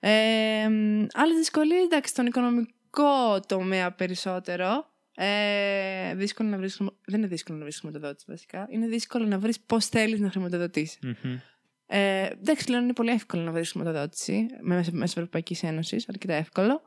Ε, 0.00 0.64
Άλλε 1.12 1.34
δυσκολίε, 1.36 1.78
εντάξει, 1.78 2.10
στον 2.10 2.26
οικονομικό 2.26 3.40
τομέα 3.46 3.92
περισσότερο. 3.92 4.92
Ε, 5.14 6.14
δύσκολο 6.14 6.48
να 6.48 6.56
βρεις, 6.56 6.76
δεν 7.04 7.18
είναι 7.18 7.26
δύσκολο 7.26 7.58
να 7.58 7.64
βρει 7.64 7.74
χρηματοδότηση 7.74 8.26
βασικά. 8.28 8.66
Είναι 8.70 8.86
δύσκολο 8.86 9.26
να 9.26 9.38
βρεις 9.38 9.60
πώς 9.60 9.86
θέλεις 9.86 10.20
να 10.20 10.30
χρηματοδοτήσεις. 10.30 10.98
Mm-hmm. 11.02 11.38
Ε, 11.86 12.26
εντάξει, 12.26 12.64
πλέον 12.64 12.82
είναι 12.82 12.92
πολύ 12.92 13.10
εύκολο 13.10 13.42
να 13.42 13.52
βρεις 13.52 13.70
χρηματοδότηση 13.70 14.46
μέσα, 14.60 14.90
μέσα 14.92 15.14
Ευρωπαϊκής 15.16 15.62
Ένωσης, 15.62 16.08
αρκετά 16.08 16.34
εύκολο. 16.34 16.82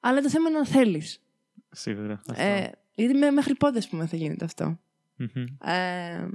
Αλλά 0.00 0.20
το 0.20 0.30
θέμα 0.30 0.48
είναι 0.48 0.58
να 0.58 0.66
θέλεις. 0.66 1.22
Σίγουρα. 1.70 2.22
Ε, 2.34 2.68
γιατί 2.94 3.14
μέχρι 3.32 3.54
πότε, 3.54 3.78
ας 3.78 3.88
πούμε, 3.88 4.06
θα 4.06 4.16
γίνεται 4.16 4.44
αυτό. 4.44 4.78
Ε, 5.64 6.26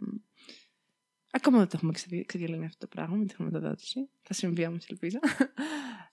ακόμα 1.32 1.58
δεν 1.58 1.68
το 1.68 1.74
έχουμε 1.76 1.92
ξεδιαλύνει 2.26 2.66
αυτό 2.66 2.78
το 2.78 2.88
πράγμα 2.88 3.16
με 3.16 3.26
τη 3.26 3.36
χρηματοδότηση. 3.36 4.10
Θα 4.22 4.34
συμβεί 4.34 4.66
όμως, 4.66 4.86
ελπίζω. 4.88 5.20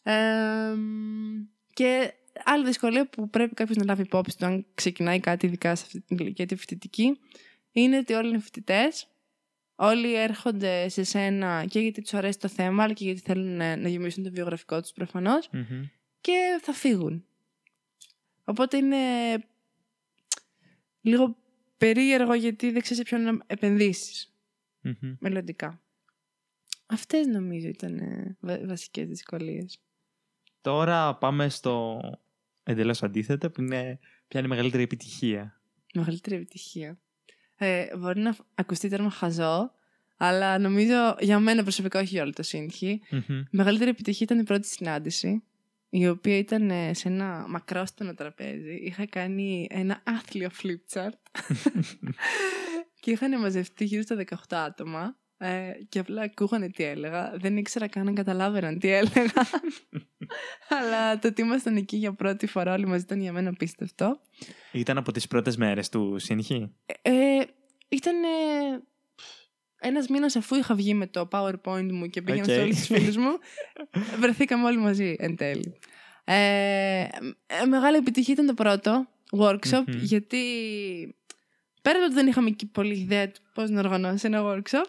Ε, 0.03 0.75
και 1.73 2.13
άλλη 2.45 2.65
δυσκολία 2.65 3.09
που 3.09 3.31
πρέπει 3.31 3.55
κάποιος 3.55 3.77
να 3.77 3.85
λάβει 3.85 4.03
υπόψη 4.03 4.39
του, 4.39 4.47
αν 4.47 4.67
ξεκινάει 4.75 5.21
κάτι, 5.21 5.47
ειδικά 5.47 5.75
σε 5.75 5.83
αυτή 5.87 6.01
την 6.01 6.17
ηλικία 6.19 6.47
τη 6.47 6.57
φοιτητική, 6.57 7.19
είναι 7.73 7.97
ότι 7.97 8.13
όλοι 8.13 8.29
είναι 8.29 8.39
φοιτητές. 8.39 9.07
Όλοι 9.75 10.15
έρχονται 10.15 10.89
σε 10.89 11.03
σένα 11.03 11.65
και 11.69 11.81
γιατί 11.81 12.03
τους 12.03 12.15
αρέσει 12.15 12.39
το 12.39 12.49
θέμα, 12.49 12.83
αλλά 12.83 12.93
και 12.93 13.05
γιατί 13.05 13.21
θέλουν 13.21 13.57
να 13.57 13.89
γεμίσουν 13.89 14.23
το 14.23 14.31
βιογραφικό 14.31 14.81
τους 14.81 14.93
προφανω 14.93 15.39
Και 16.21 16.59
θα 16.63 16.73
φύγουν. 16.73 17.25
Οπότε 18.45 18.77
είναι 18.77 18.97
λίγο 21.01 21.37
περίεργο 21.79 22.35
γιατί 22.35 22.71
δεν 22.71 22.83
ξέρεις 22.83 22.97
σε 22.97 23.03
ποιον 23.03 23.23
να 23.23 23.45
επενδύσεις 23.47 24.33
mm-hmm. 24.89 25.17
μελλοντικά. 25.19 25.83
Αυτές 26.87 27.27
νομίζω 27.27 27.69
ήταν 27.69 27.99
ε, 27.99 28.37
βασικές 28.67 29.09
δυσκολίες. 29.09 29.81
Τώρα 30.61 31.15
πάμε 31.15 31.49
στο 31.49 32.01
εντελώς 32.63 33.03
αντίθετο 33.03 33.51
που 33.51 33.61
είναι 33.61 33.99
ποια 34.29 34.41
είναι 34.41 34.49
η 34.49 34.51
μεγαλύτερη 34.51 34.83
επιτυχία. 34.83 35.61
Μεγαλύτερη 35.95 36.37
επιτυχία. 36.37 36.99
Ε, 37.57 37.97
μπορεί 37.97 38.21
να 38.21 38.37
ακουστεί 38.55 38.89
τέρμα 38.89 39.11
χαζό, 39.11 39.73
αλλά 40.17 40.59
νομίζω 40.59 41.17
για 41.21 41.39
μένα 41.39 41.63
προσωπικά 41.63 42.01
όχι 42.01 42.19
όλο 42.19 42.33
το 42.33 42.43
σύγχυ. 42.43 43.01
Mm-hmm. 43.11 43.29
Η 43.29 43.57
μεγαλύτερη 43.57 43.91
επιτυχία 43.91 44.27
ήταν 44.31 44.39
η 44.39 44.45
πρώτη 44.45 44.67
συνάντηση 44.67 45.43
η 45.91 46.09
οποία 46.09 46.39
ήταν 46.39 46.71
ε, 46.71 46.95
σε 46.95 47.09
ένα 47.09 47.45
μακρόστονο 47.49 48.15
τραπέζι. 48.15 48.75
Είχα 48.75 49.07
κάνει 49.07 49.67
ένα 49.71 50.01
άθλιο 50.05 50.51
flip 50.63 50.95
chart 50.95 51.19
και 53.09 53.15
είχαν 53.15 53.41
μαζευτεί 53.41 53.85
γύρω 53.85 54.03
στα 54.03 54.25
18 54.31 54.35
άτομα 54.49 55.17
ε, 55.39 55.71
και 55.89 55.99
απλά 55.99 56.23
ακούγανε 56.23 56.69
τι 56.69 56.85
έλεγα. 56.85 57.33
Δεν 57.37 57.57
ήξερα 57.57 57.89
καν 57.89 58.05
να 58.05 58.13
καταλάβαιναν 58.13 58.79
τι 58.79 58.89
έλεγα. 58.89 59.33
Αλλά 60.79 61.19
το 61.19 61.29
ότι 61.29 61.43
ήμασταν 61.43 61.77
εκεί 61.77 61.97
για 61.97 62.13
πρώτη 62.13 62.47
φορά 62.47 62.73
όλοι 62.73 62.87
μαζί 62.87 63.03
ήταν 63.03 63.21
για 63.21 63.33
μένα 63.33 63.49
απίστευτο. 63.49 64.21
Ήταν 64.73 64.99
από 64.99 65.13
τις 65.13 65.27
πρώτες 65.27 65.57
μέρες 65.57 65.89
του 65.89 66.19
Σύνχη; 66.19 66.75
Ε, 66.87 67.11
ε, 67.11 67.45
ήταν 67.89 68.15
ένας 69.81 70.09
μήνας 70.09 70.37
αφού 70.37 70.55
είχα 70.55 70.75
βγει 70.75 70.95
με 70.95 71.07
το 71.07 71.29
PowerPoint 71.33 71.93
μου 71.93 72.07
και 72.07 72.23
πήγαινα 72.23 72.47
okay. 72.47 72.53
σε 72.53 72.61
όλους 72.61 72.77
τους 72.77 72.87
φίλους 72.87 73.17
μου, 73.17 73.39
βρεθήκαμε 74.21 74.65
όλοι 74.65 74.79
μαζί 74.79 75.17
εν 75.19 75.37
τέλει. 75.37 75.79
Ε, 76.25 77.01
ε 77.47 77.67
μεγάλη 77.69 77.97
επιτυχία 77.97 78.33
ήταν 78.33 78.47
το 78.47 78.55
πρώτο 78.55 79.09
workshop, 79.39 79.85
γιατί 79.87 80.39
πέρα 81.89 81.99
από 81.99 82.07
ότι 82.07 82.15
δεν 82.15 82.27
είχαμε 82.27 82.51
και 82.51 82.67
πολύ 82.67 82.99
ιδέα 82.99 83.31
πώς 83.55 83.71
να 83.71 83.79
οργανώσει 83.79 84.27
ένα 84.27 84.43
workshop, 84.45 84.87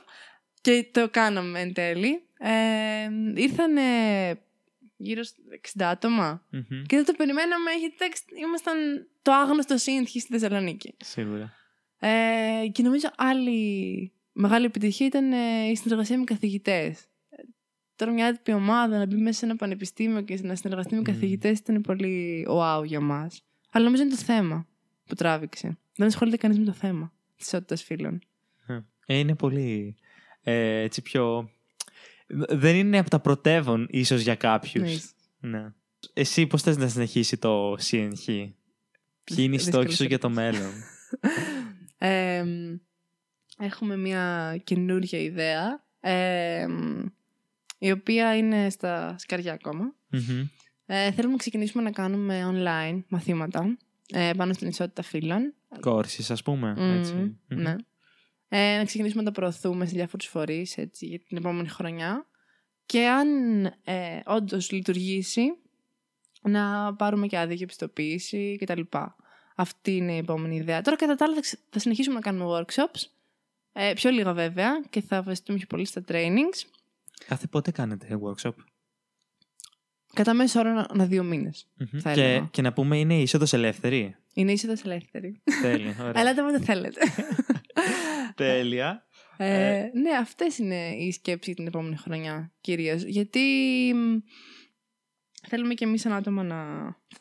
και 0.62 0.90
το 0.92 1.10
κάναμε 1.10 1.60
εν 1.60 1.74
τέλει. 1.74 2.24
Ε, 2.38 3.10
ήρθαν 3.36 3.78
γύρω 4.98 5.24
στα 5.24 5.42
60 5.78 5.84
ατομα 5.84 6.46
και 6.86 6.96
δεν 6.96 7.06
το 7.06 7.14
περιμέναμε 7.18 7.72
γιατί 7.80 7.96
ήμασταν 8.46 9.08
το 9.22 9.32
άγνωστο 9.32 9.78
σύνθημα 9.78 10.22
στη 10.22 10.38
Θεσσαλονίκη. 10.38 10.96
Σίγουρα. 10.98 11.54
Ε, 12.00 12.68
και 12.72 12.84
νομίζω 12.84 13.10
άλλοι 13.18 14.12
μεγάλη 14.32 14.66
επιτυχία 14.66 15.06
ήταν 15.06 15.32
ε, 15.32 15.70
η 15.70 15.76
συνεργασία 15.76 16.18
με 16.18 16.24
καθηγητές. 16.24 17.06
Τώρα 17.96 18.12
μια 18.12 18.28
άτυπη 18.28 18.54
ομάδα 18.54 18.98
να 18.98 19.06
μπει 19.06 19.16
μέσα 19.16 19.40
σε 19.40 19.46
ένα 19.46 19.56
πανεπιστήμιο 19.56 20.22
και 20.22 20.40
να 20.42 20.56
συνεργαστεί 20.56 20.96
με 20.96 21.02
mm. 21.02 21.04
καθηγητές 21.04 21.60
ήταν 21.60 21.82
πολύ 21.82 22.48
wow 22.50 22.84
για 22.86 23.00
μας. 23.00 23.44
Αλλά 23.72 23.86
νομίζω 23.86 24.04
είναι 24.04 24.12
το 24.12 24.18
θέμα 24.18 24.68
που 25.06 25.16
τράβηξε. 25.16 25.78
Δεν 26.00 26.08
ασχολείται 26.08 26.38
κανείς 26.38 26.58
με 26.58 26.66
το 26.66 26.72
θέμα 26.72 27.14
της 27.36 27.46
ισότητας 27.46 27.84
φίλων. 27.84 28.22
Ε, 29.06 29.16
είναι 29.16 29.36
πολύ 29.36 29.96
ε, 30.42 30.82
έτσι 30.82 31.02
πιο. 31.02 31.50
Δεν 32.50 32.76
είναι 32.76 32.98
από 32.98 33.10
τα 33.10 33.20
πρωτεύον 33.20 33.88
ίσως 33.90 34.22
για 34.22 34.36
κάποιους. 34.36 35.14
Ναι. 35.40 35.74
Εσύ 36.14 36.48
πώς 36.48 36.62
θες 36.62 36.78
να 36.78 36.88
συνεχίσει 36.88 37.38
το 37.38 37.74
CNH, 37.74 38.50
Ποιοι 39.24 39.38
είναι 39.38 39.56
οι 39.56 39.60
στόχοι 39.60 39.94
σου 39.94 40.04
για 40.04 40.18
το 40.18 40.30
μέλλον; 40.30 40.72
ε, 41.98 42.44
έχουμε 43.60 43.98
μια 43.98 44.56
καινούργια 44.64 45.20
ιδέα 45.20 45.86
η 47.78 47.92
οποία 47.92 48.38
είναι 48.38 48.70
στα 48.70 49.16
σκαριά 49.18 49.60
Ε, 50.86 51.12
θέλουμε 51.12 51.32
να 51.32 51.38
ξεκινήσουμε 51.38 51.84
να 51.84 51.92
κάνουμε 51.92 52.52
online 52.54 53.04
μαθήματα 53.08 53.78
ε, 54.14 54.32
πάνω 54.38 54.54
στην 54.54 54.68
ισότητα 54.68 55.02
φύλων. 55.02 55.54
Κόρσεις 55.80 56.32
ας 56.32 56.44
πούμε, 56.44 56.74
Ναι. 57.48 57.76
Ε, 58.52 58.78
να 58.78 58.84
ξεκινήσουμε 58.84 59.24
να 59.24 59.32
τα 59.32 59.40
προωθούμε 59.40 59.86
σε 59.86 59.96
διάφορους 59.96 60.26
φορείς 60.26 60.78
έτσι, 60.78 61.06
για 61.06 61.20
την 61.20 61.38
επόμενη 61.38 61.68
χρονιά. 61.68 62.28
και 62.86 63.08
αν 63.08 63.28
ε, 63.84 64.20
όντως 64.26 64.72
λειτουργήσει, 64.72 65.44
να 66.42 66.96
πάρουμε 66.96 67.28
και 67.28 67.38
άδεια 67.38 67.56
για 67.56 67.64
επιστοποίηση 67.66 68.58
κτλ. 68.60 68.82
Αυτή 69.56 69.96
είναι 69.96 70.14
η 70.14 70.18
επόμενη 70.18 70.56
ιδέα. 70.56 70.82
Τώρα 70.82 70.98
κατά 70.98 71.16
τα 71.16 71.26
άλλα 71.26 71.38
θα 71.70 71.80
συνεχίσουμε 71.80 72.16
να 72.16 72.22
κάνουμε 72.22 72.46
workshops. 72.60 73.02
Ε, 73.74 73.94
πιο 73.94 74.10
λίγα 74.10 74.34
βέβαια 74.34 74.82
και 74.90 75.02
θα 75.02 75.24
βασιστούμε 75.24 75.58
πιο 75.58 75.68
πολύ 75.68 75.86
στα 75.86 76.04
trainings. 76.08 76.64
Κάθε 77.28 77.48
πότε 77.48 77.72
κάνετε 77.72 78.20
workshop? 78.24 78.54
Κατά 80.14 80.34
μέσο 80.34 80.60
όρο 80.60 80.86
ανά 80.90 81.06
δύο 81.06 81.24
και, 82.14 82.44
και 82.52 82.62
να 82.62 82.74
πούμε 82.74 82.98
είναι 83.00 83.22
είσοδος 83.22 83.54
ελεύθερη. 83.54 84.16
Είναι 84.34 84.52
είσοδος 84.52 84.82
ελεύθερη. 84.82 85.42
Τέλεια. 85.62 85.96
Ωραία. 86.00 86.22
Ελάτε 86.22 86.42
όποτε 86.42 86.60
θέλετε. 86.60 87.02
Τέλεια. 88.36 89.08
Ε, 89.38 89.78
ε, 89.78 89.92
ναι, 89.94 90.12
αυτές 90.20 90.58
είναι 90.58 90.90
οι 90.90 91.12
σκέψεις 91.12 91.56
την 91.56 91.68
επόμενη 91.68 91.96
χρονιά 91.96 92.52
κυρίως. 92.62 93.04
Γιατί 93.04 93.40
θέλουμε 95.48 95.74
και 95.74 95.86
εμείς 95.86 96.02
σαν 96.02 96.14
άτομα 96.14 96.44
να 96.44 96.58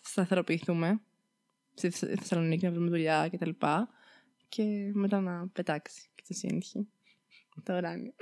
σταθεροποιηθούμε 0.03 1.01
στη 1.75 1.91
Θεσσαλονίκη, 1.91 2.65
να 2.65 2.71
βρούμε 2.71 2.89
δουλειά 2.89 3.29
κτλ. 3.33 3.51
Και, 3.51 3.87
και 4.49 4.91
μετά 4.93 5.21
να 5.21 5.49
πετάξει 5.49 6.09
και 6.15 6.23
το 6.29 6.35
σύγχυ. 6.35 6.89
Το 7.63 7.77
ουράνιο. 7.77 8.13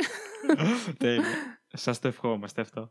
Τέλεια. 0.98 1.24
Σας 1.72 1.98
το 1.98 2.08
ευχόμαστε 2.08 2.60
αυτό. 2.60 2.90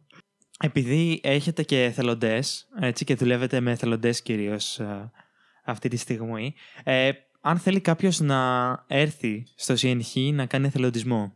Επειδή 0.60 1.20
έχετε 1.24 1.64
και 1.64 1.84
εθελοντές, 1.84 2.68
έτσι 2.80 3.06
και 3.06 3.16
δουλεύετε 3.16 3.60
με 3.60 3.72
εθελοντές 3.72 4.22
κυρίως 4.22 4.80
ε, 4.80 5.12
αυτή 5.64 5.90
τη 5.90 5.98
στιγμή, 5.98 6.54
ε, 6.84 7.12
αν 7.42 7.58
θέλει 7.58 7.80
κάποιος 7.80 8.20
να 8.20 8.72
έρθει 8.88 9.48
στο 9.56 9.74
CNH 9.78 10.32
να 10.34 10.46
κάνει 10.46 10.68
εθελοντισμό, 10.68 11.34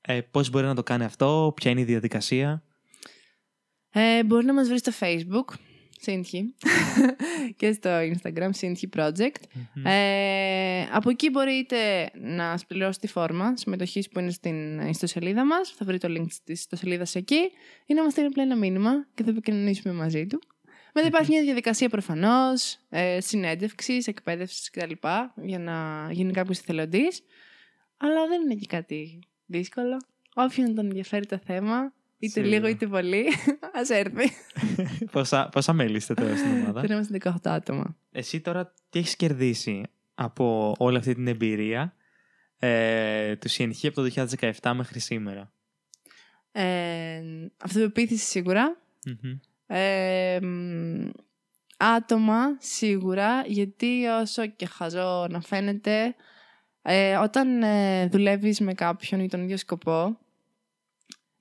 ε, 0.00 0.20
πώς 0.20 0.50
μπορεί 0.50 0.66
να 0.66 0.74
το 0.74 0.82
κάνει 0.82 1.04
αυτό, 1.04 1.52
ποια 1.56 1.70
είναι 1.70 1.80
η 1.80 1.84
διαδικασία; 1.84 2.62
Ε, 3.90 4.24
μπορεί 4.24 4.44
να 4.44 4.54
μας 4.54 4.68
βρει 4.68 4.78
στο 4.78 4.92
Facebook, 5.00 5.54
CNH, 6.06 6.44
και 7.56 7.72
στο 7.72 7.90
Instagram, 7.90 8.50
CNH 8.60 8.82
Project. 8.96 9.42
Ε, 9.84 10.82
από 10.92 11.10
εκεί 11.10 11.30
μπορείτε 11.30 12.10
να 12.14 12.56
σπληρώσετε 12.56 13.06
τη 13.06 13.12
φόρμα 13.12 13.56
συμμετοχής 13.56 14.08
που 14.08 14.18
είναι 14.18 14.30
στην 14.30 14.80
ιστοσελίδα 14.80 15.44
μας. 15.44 15.70
Θα 15.70 15.84
βρείτε 15.84 16.08
το 16.08 16.14
link 16.18 16.26
της 16.44 16.60
ιστοσελίδας 16.60 17.14
εκεί 17.14 17.50
ή 17.86 17.94
να 17.94 18.02
μας 18.02 18.12
στείλει 18.12 18.26
απλά 18.26 18.42
ένα 18.42 18.56
μήνυμα 18.56 19.06
και 19.14 19.22
θα 19.22 19.30
επικοινωνήσουμε 19.30 19.94
μαζί 19.94 20.26
του. 20.26 20.40
Μετά 20.94 21.06
υπάρχει 21.06 21.30
μια 21.30 21.42
διαδικασία 21.42 21.88
προφανώς 21.88 22.78
ε, 22.88 23.20
συνέντευξης, 23.20 24.06
εκπαίδευσης 24.06 24.70
κτλ. 24.70 24.92
για 25.42 25.58
να 25.58 26.08
γίνει 26.10 26.32
κάποιος 26.32 26.58
εθελοντής. 26.58 27.22
Αλλά 27.96 28.26
δεν 28.26 28.42
είναι 28.42 28.54
και 28.54 28.66
κάτι 28.66 29.18
δύσκολο. 29.46 29.96
Όποιον 30.34 30.74
τον 30.74 30.84
ενδιαφέρει 30.84 31.26
το 31.26 31.38
θέμα, 31.44 31.92
είτε 32.22 32.32
Σίγουρα. 32.40 32.54
λίγο 32.54 32.66
είτε 32.66 32.86
πολύ, 32.86 33.24
ας 33.80 33.90
έρθει. 33.90 34.32
πόσα, 35.12 35.48
πόσα 35.52 35.72
μέλη 35.72 35.96
είστε 35.96 36.14
τώρα 36.14 36.36
στην 36.36 36.50
ομάδα, 36.50 36.80
Τώρα 36.80 36.94
είμαστε 36.94 37.18
18 37.24 37.34
άτομα. 37.42 37.96
Εσύ 38.12 38.40
τώρα 38.40 38.72
τι 38.90 38.98
έχεις 38.98 39.16
κερδίσει 39.16 39.82
από 40.14 40.74
όλη 40.78 40.96
αυτή 40.96 41.14
την 41.14 41.26
εμπειρία 41.26 41.94
ε, 42.58 43.36
του 43.36 43.50
CNH 43.50 43.86
από 43.86 44.02
το 44.02 44.10
2017 44.60 44.72
μέχρι 44.74 45.00
σήμερα; 45.00 45.52
Ε, 46.52 47.22
αυτοπεποίθηση 47.56 48.42
άτομα 51.76 52.56
σίγουρα, 52.58 53.42
γιατί 53.46 54.06
όσο 54.06 54.46
και 54.46 54.66
χαζό 54.66 55.26
να 55.30 55.40
φαίνεται, 55.40 56.14
ε, 56.82 57.16
όταν 57.16 57.62
ε, 57.62 58.06
δουλεύεις 58.06 58.60
με 58.60 58.74
κάποιον 58.74 59.20
για 59.20 59.28
τον 59.28 59.42
ίδιο 59.42 59.56
σκοπό, 59.56 60.18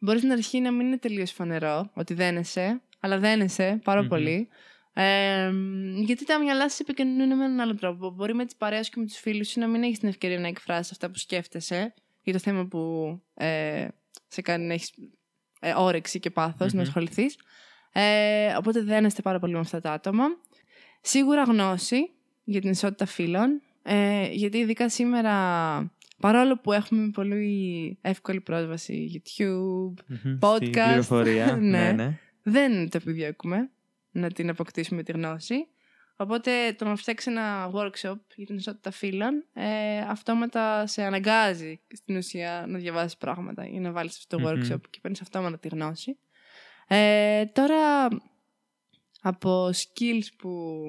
μπορείς 0.01 0.21
στην 0.21 0.31
αρχή 0.31 0.59
να 0.59 0.71
μην 0.71 0.87
είναι 0.87 0.97
τελείως 0.97 1.31
φανερό 1.31 1.89
ότι 1.93 2.13
δένεσαι, 2.13 2.81
αλλά 2.99 3.17
δένεσαι 3.17 3.79
πάρα 3.83 4.07
πολύ. 4.07 4.47
Ε, 4.93 5.51
γιατί 5.95 6.25
τα 6.25 6.39
μυαλά 6.39 6.69
σου 6.69 6.77
επικοινωνούν 6.81 7.37
με 7.37 7.45
έναν 7.45 7.59
άλλο 7.59 7.75
τρόπο. 7.75 8.09
Μπορεί 8.09 8.33
με 8.33 8.45
τις 8.45 8.55
παρέες 8.55 8.89
και 8.89 8.99
με 8.99 9.05
τους 9.05 9.17
φίλους 9.17 9.47
σου 9.47 9.59
να 9.59 9.67
μην 9.67 9.83
έχεις 9.83 9.99
την 9.99 10.07
ευκαιρία 10.07 10.39
να 10.39 10.47
εκφράσει 10.47 10.89
αυτά 10.91 11.09
που 11.11 11.17
σκέφτεσαι 11.17 11.93
για 12.23 12.33
το 12.33 12.39
θέμα 12.39 12.65
που 12.65 13.21
ε, 13.33 13.87
σε 14.27 14.41
κάνει 14.41 14.65
να 14.65 14.73
έχεις 14.73 14.93
ε, 15.59 15.73
όρεξη 15.77 16.19
και 16.19 16.29
παθο 16.29 16.65
να 16.71 16.81
ασχοληθείς. 16.81 17.37
Ε, 17.91 18.55
οπότε 18.57 18.81
δένεστε 18.81 19.21
πάρα 19.21 19.39
πολύ 19.39 19.53
με 19.53 19.59
αυτά 19.59 19.79
τα 19.79 19.91
άτομα. 19.91 20.25
Σίγουρα 21.01 21.43
γνώση 21.43 22.11
για 22.43 22.61
την 22.61 22.69
ισότητα 22.69 23.05
φύλων, 23.05 23.61
ε, 23.83 24.27
γιατί 24.31 24.57
ειδικά 24.57 24.89
σήμερα, 24.89 25.33
παρόλο 26.21 26.57
που 26.57 26.71
έχουμε 26.71 27.09
πολύ 27.09 27.97
εύκολη 28.01 28.41
πρόσβαση 28.41 29.21
YouTube, 29.37 29.93
podcast, 30.39 31.07
ναι, 31.43 31.55
ναι, 31.59 31.91
ναι, 31.91 32.19
δεν 32.43 32.89
το 32.89 32.97
επιδιώκουμε 33.01 33.69
να 34.11 34.31
την 34.31 34.49
αποκτήσουμε 34.49 35.03
τη 35.03 35.11
γνώση. 35.11 35.55
Οπότε 36.15 36.73
το 36.77 36.85
να 36.85 36.95
φτιάξεις 36.95 37.31
ένα 37.31 37.71
workshop 37.73 38.19
για 38.35 38.45
την 38.45 38.55
ισότητα 38.55 38.91
φύλων 38.91 39.45
ε, 39.53 39.99
αυτόματα 39.99 40.87
σε 40.87 41.03
αναγκάζει 41.03 41.81
στην 41.93 42.17
ουσία 42.17 42.65
να 42.67 42.77
διαβάσεις 42.77 43.17
πράγματα 43.17 43.67
ή 43.67 43.79
να 43.79 43.91
βάλεις 43.91 44.17
αυτό 44.17 44.37
το 44.37 44.49
workshop 44.49 44.81
και 44.89 44.99
παίρνεις 45.01 45.21
αυτόματα 45.21 45.59
τη 45.59 45.67
γνώση. 45.67 46.17
Ε, 46.87 47.45
τώρα, 47.45 48.07
από 49.21 49.69
skills 49.69 50.27
που 50.37 50.79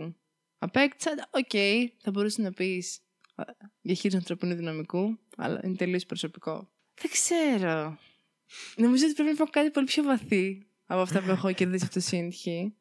απέκτησα, 0.58 1.10
OK, 1.30 1.48
okay, 1.52 1.84
θα 1.98 2.10
μπορούσες 2.10 2.42
να 2.42 2.52
πεις 2.52 3.00
διαχείριση 3.80 4.16
ανθρωπίνου 4.16 4.54
δυναμικού, 4.54 5.18
αλλά 5.36 5.60
είναι 5.64 5.76
τελείως 5.76 6.06
προσωπικό. 6.06 6.68
Δεν 7.00 7.10
ξέρω. 7.10 7.98
Νομίζω 8.76 9.04
ότι 9.04 9.14
πρέπει 9.14 9.30
να 9.30 9.36
πω 9.44 9.50
κάτι 9.50 9.70
πολύ 9.70 9.86
πιο 9.86 10.02
βαθύ 10.02 10.66
από 10.86 11.00
αυτά 11.00 11.22
που 11.22 11.30
έχω 11.30 11.52
κερδίσει 11.52 11.84
από 11.84 11.94
το 11.94 12.00
CNH. 12.10 12.72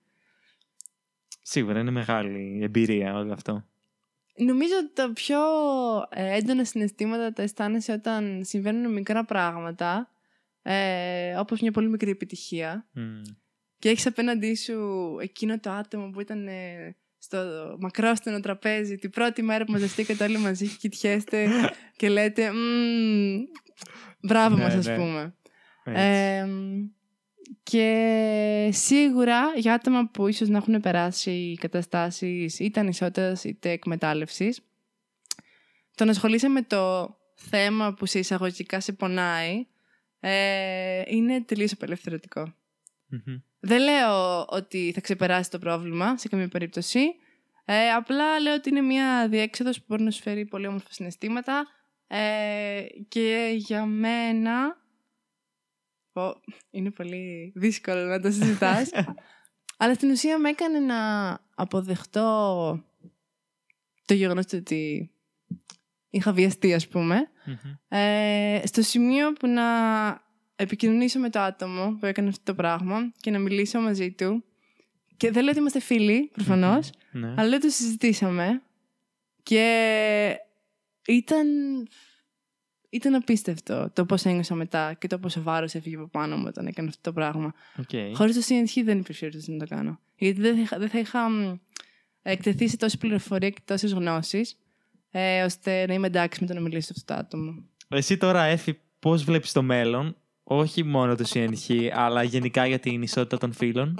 Σίγουρα 1.41 1.79
είναι 1.79 1.91
μεγάλη 1.91 2.59
εμπειρία 2.63 3.15
όλο 3.15 3.33
αυτό. 3.33 3.65
Νομίζω 4.35 4.73
ότι 4.83 4.93
τα 4.93 5.13
πιο 5.13 5.39
ε, 6.09 6.35
έντονα 6.35 6.65
συναισθήματα 6.65 7.33
τα 7.33 7.41
αισθάνεσαι 7.41 7.91
όταν 7.91 8.45
συμβαίνουν 8.45 8.93
μικρά 8.93 9.25
πράγματα 9.25 10.11
ε, 10.61 11.35
όπως 11.35 11.61
μια 11.61 11.71
πολύ 11.71 11.89
μικρή 11.89 12.11
επιτυχία 12.11 12.89
και 13.77 13.89
έχεις 13.89 14.05
απέναντί 14.05 14.55
σου 14.55 15.17
εκείνο 15.21 15.59
το 15.59 15.71
άτομο 15.71 16.09
που 16.09 16.21
ήταν 16.21 16.47
ε, 16.47 16.95
στο 17.23 17.37
μακρόστενο 17.79 18.39
τραπέζι 18.39 18.95
την 18.95 19.09
πρώτη 19.09 19.41
μέρα 19.41 19.65
που 19.65 19.71
μαζευτήκατε 19.71 20.23
όλοι 20.23 20.37
μαζί 20.37 20.67
και 20.67 20.75
κοιτιέστε 20.77 21.47
και 21.95 22.09
λέτε 22.09 22.51
μπράβο 24.21 24.55
ναι, 24.55 24.63
μας 24.63 24.73
ας 24.73 24.85
ναι. 24.85 24.95
πούμε 24.95 25.35
ε, 25.83 26.47
και 27.63 28.69
σίγουρα 28.71 29.53
για 29.55 29.73
άτομα 29.73 30.09
που 30.09 30.27
ίσως 30.27 30.47
να 30.47 30.57
έχουν 30.57 30.79
περάσει 30.79 31.57
καταστάσεις 31.59 32.59
είτε 32.59 32.79
ανισότητας 32.79 33.43
είτε 33.43 33.69
εκμετάλλευσης 33.69 34.61
το 35.95 36.05
να 36.05 36.11
ασχολείσαι 36.11 36.47
με 36.47 36.61
το 36.61 37.15
θέμα 37.35 37.93
που 37.93 38.05
σε 38.05 38.19
εισαγωγικά 38.19 38.79
σε 38.79 38.93
πονάει 38.93 39.65
ε, 40.19 41.01
είναι 41.05 41.41
τελείως 41.41 41.77
Δεν 43.59 43.81
λέω 43.81 44.45
ότι 44.49 44.91
θα 44.93 45.01
ξεπεράσει 45.01 45.49
το 45.49 45.59
πρόβλημα 45.59 46.17
σε 46.17 46.27
καμία 46.27 46.47
περίπτωση. 46.47 46.99
Ε, 47.65 47.89
απλά 47.89 48.39
λέω 48.39 48.53
ότι 48.53 48.69
είναι 48.69 48.81
μια 48.81 49.27
διέξοδος 49.29 49.77
που 49.77 49.85
μπορεί 49.87 50.03
να 50.03 50.11
σου 50.11 50.21
φέρει 50.21 50.45
πολύ 50.45 50.67
όμορφα 50.67 50.91
συναισθήματα. 50.91 51.67
Ε, 52.07 52.83
και 53.07 53.53
για 53.55 53.85
μένα 53.85 54.81
είναι 56.69 56.91
πολύ 56.91 57.51
δύσκολο 57.55 58.05
να 58.05 58.19
το 58.19 58.31
συζητάς 58.31 58.89
αλλά 59.81 59.93
στην 59.93 60.11
ουσία 60.11 60.37
με 60.37 60.49
έκανε 60.49 60.79
να 60.79 61.31
αποδεχτώ 61.55 62.83
το 64.05 64.13
γεγονός 64.13 64.45
ότι 64.53 65.11
είχα 66.09 66.33
βιαστεί 66.33 66.73
ας 66.73 66.87
πουμε 66.87 67.29
ε, 67.87 68.61
στο 68.65 68.81
σημείο 68.81 69.33
που 69.33 69.47
να 69.47 69.63
επικοινωνήσω 70.61 71.19
με 71.19 71.29
το 71.29 71.39
άτομο 71.39 71.97
που 71.99 72.05
έκανε 72.05 72.29
αυτό 72.29 72.43
το 72.43 72.53
πράγμα 72.53 73.11
και 73.19 73.31
να 73.31 73.39
μιλήσω 73.39 73.79
μαζί 73.79 74.11
του 74.11 74.43
και 75.17 75.31
δεν 75.31 75.41
λέω 75.41 75.51
ότι 75.51 75.59
είμαστε 75.59 75.79
φίλοι 75.79 76.31
ναι. 77.11 77.27
αλλά 77.27 77.43
λέω 77.43 77.55
ότι 77.55 77.65
το 77.65 77.69
συζητήσαμε 77.69 78.61
και 79.43 80.37
ήταν 81.07 81.47
ήταν 82.89 83.13
απίστευτο 83.13 83.89
το 83.93 84.05
πώς 84.05 84.25
ένιωσα 84.25 84.55
μετά 84.55 84.93
και 84.93 85.07
το 85.07 85.19
πόσο 85.19 85.41
βάρος 85.41 85.73
έφυγε 85.73 85.95
από 85.95 86.07
πάνω 86.07 86.37
μου 86.37 86.43
όταν 86.47 86.67
έκανε 86.67 86.87
αυτό 86.87 87.01
το 87.01 87.13
πράγμα. 87.13 87.53
Okay. 87.77 88.11
Χωρίς 88.13 88.35
το 88.35 88.55
CNH 88.55 88.81
δεν 88.83 88.99
υπήρχε 88.99 89.29
να 89.45 89.57
το 89.57 89.65
κάνω. 89.75 89.99
Γιατί 90.15 90.41
δεν 90.41 90.67
θα, 90.67 90.77
δεν 90.79 90.89
θα 90.89 90.99
είχα 90.99 91.29
εκτεθεί 92.21 92.67
σε 92.67 92.77
τόση 92.77 92.97
πληροφορία 92.97 93.49
και 93.49 93.61
τόσες 93.65 93.91
γνώσεις 93.93 94.57
ε, 95.11 95.43
ώστε 95.43 95.85
να 95.87 95.93
είμαι 95.93 96.07
εντάξει 96.07 96.41
με 96.41 96.47
το 96.47 96.53
να 96.53 96.59
μιλήσω 96.59 96.85
σε 96.85 96.93
αυτό 96.95 97.13
το 97.13 97.19
άτομο. 97.19 97.63
Εσύ 97.87 98.17
τώρα, 98.17 98.43
Έφη, 98.43 98.79
πώς 98.99 99.23
βλέπεις 99.23 99.51
το 99.51 99.61
μέλλον, 99.61 100.15
όχι 100.43 100.83
μόνο 100.83 101.15
το 101.15 101.25
CNH, 101.33 101.89
αλλά 101.93 102.23
γενικά 102.23 102.65
για 102.65 102.79
την 102.79 103.01
ισότητα 103.01 103.37
των 103.37 103.53
φίλων 103.53 103.99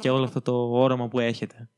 και 0.00 0.10
όλο 0.10 0.24
αυτό 0.24 0.40
το 0.42 0.52
όραμα 0.70 1.08
που 1.08 1.20
έχετε. 1.20 1.68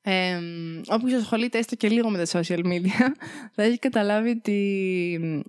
Ε, 0.00 0.40
όποιος 0.86 1.20
ασχολείται 1.20 1.58
έστω 1.58 1.76
και 1.76 1.88
λίγο 1.88 2.10
με 2.10 2.24
τα 2.24 2.40
social 2.40 2.64
media 2.64 3.12
θα 3.54 3.62
έχει 3.62 3.78
καταλάβει 3.78 4.30
ότι 4.30 5.44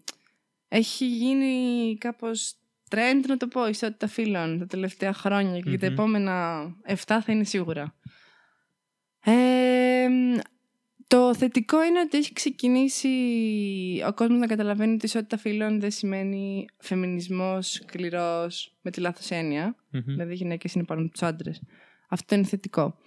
έχει 0.67 1.07
γίνει 1.07 1.97
κάπως 1.97 2.53
trend, 2.89 3.25
να 3.27 3.37
το 3.37 3.47
πω, 3.47 3.67
ισότητα 3.67 4.07
φύλων 4.07 4.59
τα 4.59 4.65
τελευταία 4.65 5.13
χρόνια 5.13 5.59
και 5.59 5.77
τα 5.77 5.85
επόμενα 5.85 6.65
7 6.87 6.93
θα 7.05 7.23
είναι 7.27 7.43
σίγουρα. 7.43 7.95
Ε, 9.27 9.64
το 11.07 11.35
θετικό 11.35 11.83
είναι 11.83 11.99
ότι 11.99 12.17
έχει 12.17 12.33
ξεκινήσει 12.33 13.09
ο 14.07 14.13
κόσμος 14.13 14.39
να 14.39 14.47
καταλαβαίνει 14.47 14.93
ότι 14.93 15.05
η 15.05 15.07
ισότητα 15.07 15.37
φύλων 15.37 15.79
δεν 15.79 15.91
σημαίνει 15.91 16.65
φεμινισμός 16.77 17.71
σκληρός 17.71 18.75
με 18.81 18.91
τη 18.91 18.99
λάθος 18.99 19.31
έννοια. 19.31 19.75
Mm-hmm. 19.75 20.03
Δηλαδή 20.05 20.31
οι 20.33 20.35
γυναίκες 20.35 20.73
είναι 20.73 20.83
πάνω 20.83 21.01
από 21.01 21.11
τους 21.11 21.21
άντρες. 21.21 21.61
Αυτό 22.09 22.35
είναι 22.35 22.43
θετικό. 22.43 22.97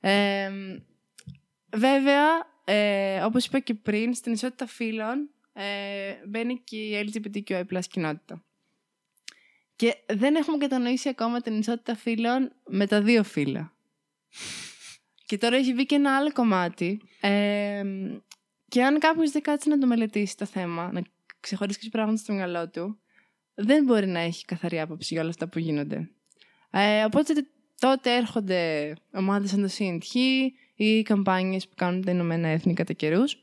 Ε, 0.00 0.50
βέβαια, 1.76 2.24
ε, 2.64 3.20
όπως 3.20 3.46
είπα 3.46 3.58
και 3.58 3.74
πριν, 3.74 4.14
στην 4.14 4.32
ισότητα 4.32 4.66
φύλων 4.66 5.30
ε, 5.52 5.64
μπαίνει 6.26 6.60
και 6.64 6.76
η 6.76 7.10
LGBTQI 7.12 7.80
κοινότητα. 7.88 8.44
Και 9.76 9.96
δεν 10.06 10.34
έχουμε 10.34 10.56
κατανοήσει 10.56 11.08
ακόμα 11.08 11.40
την 11.40 11.58
ισότητα 11.58 11.94
φύλων 11.94 12.52
με 12.66 12.86
τα 12.86 13.02
δύο 13.02 13.22
φύλλα. 13.22 13.72
Και 15.26 15.38
τώρα 15.38 15.56
έχει 15.56 15.72
βγει 15.72 15.86
και 15.86 15.94
ένα 15.94 16.16
άλλο 16.16 16.32
κομμάτι. 16.32 17.00
Ε, 17.20 17.82
και 18.68 18.84
αν 18.84 18.98
κάποιος 18.98 19.30
δεν 19.30 19.42
κάτσει 19.42 19.68
να 19.68 19.78
το 19.78 19.86
μελετήσει 19.86 20.36
το 20.36 20.44
θέμα, 20.44 20.92
να 20.92 21.02
ξεχωρίσει 21.40 21.78
και 21.78 21.88
πράγματα 21.90 22.18
στο 22.18 22.32
μυαλό 22.32 22.70
του, 22.70 22.98
δεν 23.54 23.84
μπορεί 23.84 24.06
να 24.06 24.18
έχει 24.18 24.44
καθαρή 24.44 24.80
άποψη 24.80 25.08
για 25.14 25.22
όλα 25.22 25.30
αυτά 25.30 25.48
που 25.48 25.58
γίνονται. 25.58 26.10
Ε, 26.70 27.04
οπότε 27.04 27.32
τότε 27.78 28.16
έρχονται 28.16 28.92
ομάδες 29.12 29.50
σαν 29.50 29.62
το 29.62 29.72
CNT 29.78 30.18
ή 30.74 31.02
καμπάνιες 31.02 31.68
που 31.68 31.74
κάνουν 31.74 32.04
τα 32.04 32.10
Ηνωμένα 32.10 32.48
Έθνη 32.48 32.74
κατά 32.74 32.92
καιρούς, 32.92 33.36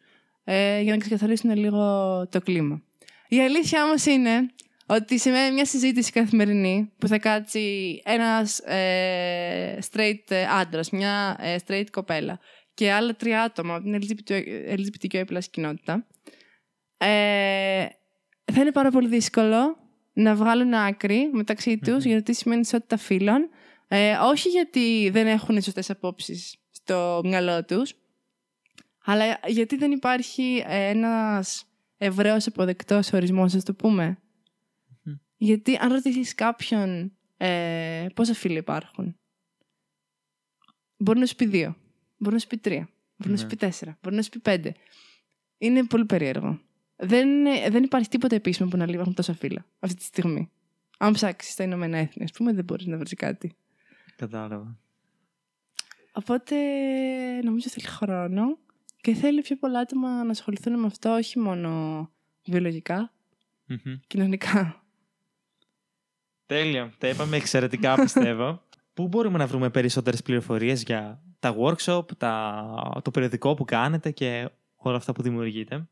ε, 0.44 0.82
για 0.82 0.91
να 0.91 0.98
ξεκαθαρίσουν 0.98 1.56
λίγο 1.56 1.84
το 2.30 2.41
κλίμα. 2.41 2.82
Η 3.28 3.39
αλήθεια 3.39 3.84
όμως 3.84 4.06
είναι 4.06 4.50
ότι 4.91 5.19
σε 5.19 5.30
μια 5.30 5.65
συζήτηση 5.65 6.12
καθημερινή 6.12 6.91
που 6.97 7.08
θα 7.08 7.19
κάτσει 7.19 8.01
ένας 8.06 8.60
ε, 8.60 9.80
straight 9.91 10.34
άντρας, 10.60 10.89
μια 10.89 11.38
ε, 11.39 11.56
straight 11.67 11.86
κοπέλα 11.91 12.39
και 12.73 12.91
άλλα 12.91 13.15
τρία 13.15 13.41
άτομα 13.41 13.75
από 13.75 13.84
την 13.84 14.01
LGBTQ 14.67 15.39
κοινότητα, 15.51 16.08
ε, 16.97 17.86
θα 18.54 18.62
είναι 18.62 18.71
πάρα 18.71 18.91
πολύ 18.91 19.08
δύσκολο 19.08 19.77
να 20.13 20.36
βγάλουν 20.36 20.73
άκρη 20.73 21.30
μεταξύ 21.34 21.77
τους 21.77 22.04
για 22.04 22.15
το 22.15 22.23
τι 22.23 22.34
σημαίνει 22.34 22.62
ισότητα 22.62 22.97
φύλων, 22.97 23.49
ε, 23.88 24.13
όχι 24.15 24.49
γιατί 24.49 25.10
δεν 25.10 25.27
έχουν 25.27 25.62
σωστές 25.62 25.89
απόψεις 25.89 26.56
στο 26.71 27.21
μυαλό 27.23 27.65
τους, 27.65 27.93
αλλά 29.06 29.39
γιατί 29.47 29.75
δεν 29.75 29.91
υπάρχει 29.91 30.63
ένας 30.67 31.65
ευρέως 31.97 32.47
αποδεκτός 32.47 33.13
ορισμός, 33.13 33.54
ας 33.56 33.63
το 33.63 33.73
πούμε. 33.73 34.21
Γιατί 35.41 35.75
αν 35.75 35.91
ρωτήσεις 35.91 36.36
κάποιον 36.36 37.12
ε, 37.38 38.08
πόσα 38.13 38.34
φίλοι 38.34 38.58
υπάρχουν, 38.58 39.17
μπορεί 40.97 41.19
να 41.19 41.25
σου 41.25 41.36
πει 41.36 41.45
δύο, 41.45 41.75
μπορεί 42.17 42.34
να 42.34 42.41
σου 42.41 42.47
πει 42.47 42.58
τρία, 42.58 42.89
μπορεί 43.17 43.32
να 43.32 43.38
σου 43.38 43.43
ναι. 43.43 43.49
πει 43.49 43.56
τέσσερα, 43.56 43.97
μπορεί 44.01 44.15
να 44.15 44.21
σου 44.21 44.30
πει 44.30 44.39
πέντε. 44.39 44.73
Είναι 45.58 45.86
πολύ 45.86 46.06
περίεργο. 46.06 46.62
Δεν, 46.95 47.43
δεν 47.69 47.84
υπάρχει 47.84 48.10
τίποτα 48.10 48.36
επίσημο 48.36 48.69
που 48.69 48.77
να 48.77 48.86
λέει 48.86 48.93
υπάρχουν 48.93 49.13
τόσα 49.13 49.34
φύλλα 49.34 49.65
αυτή 49.80 49.95
τη 49.95 50.04
στιγμή. 50.04 50.51
Αν 50.97 51.13
ψάξεις 51.13 51.54
στα 51.54 51.63
Ηνωμένα 51.63 51.97
Έθνη, 51.97 52.23
ας 52.23 52.32
πούμε, 52.32 52.54
δεν 52.54 52.63
μπορείς 52.63 52.86
να 52.86 52.97
βρεις 52.97 53.13
κάτι. 53.13 53.56
Κατάλαβα. 54.15 54.80
Οπότε 56.13 56.56
νομίζω 57.43 57.69
θέλει 57.69 57.88
χρόνο 57.88 58.58
και 59.01 59.13
θέλει 59.13 59.41
πιο 59.41 59.56
πολλά 59.56 59.80
άτομα 59.80 60.23
να 60.23 60.32
ασχοληθούν 60.32 60.80
με 60.80 60.86
αυτό, 60.86 61.13
όχι 61.13 61.39
μόνο 61.39 62.10
βιολογικά, 62.45 63.13
κοινωνικά. 64.08 64.81
Τέλεια. 66.52 66.94
Τα 66.98 67.08
είπαμε 67.08 67.38
εξαιρετικά, 67.38 67.96
πιστεύω. 68.04 68.62
Πού 68.94 69.08
μπορούμε 69.08 69.38
να 69.38 69.48
βρούμε 69.48 69.70
περισσότερες 69.70 70.22
πληροφορίες 70.22 70.84
για 70.84 71.22
τα 71.40 71.56
workshop, 71.60 72.06
τα... 72.18 73.02
το 73.04 73.12
περιοδικό 73.12 73.54
που 73.54 73.66
κάνετε 73.66 74.12
και 74.12 74.50
όλα 74.76 74.96
αυτά 74.96 75.14
που 75.14 75.22
δημιουργείτε; 75.22 75.88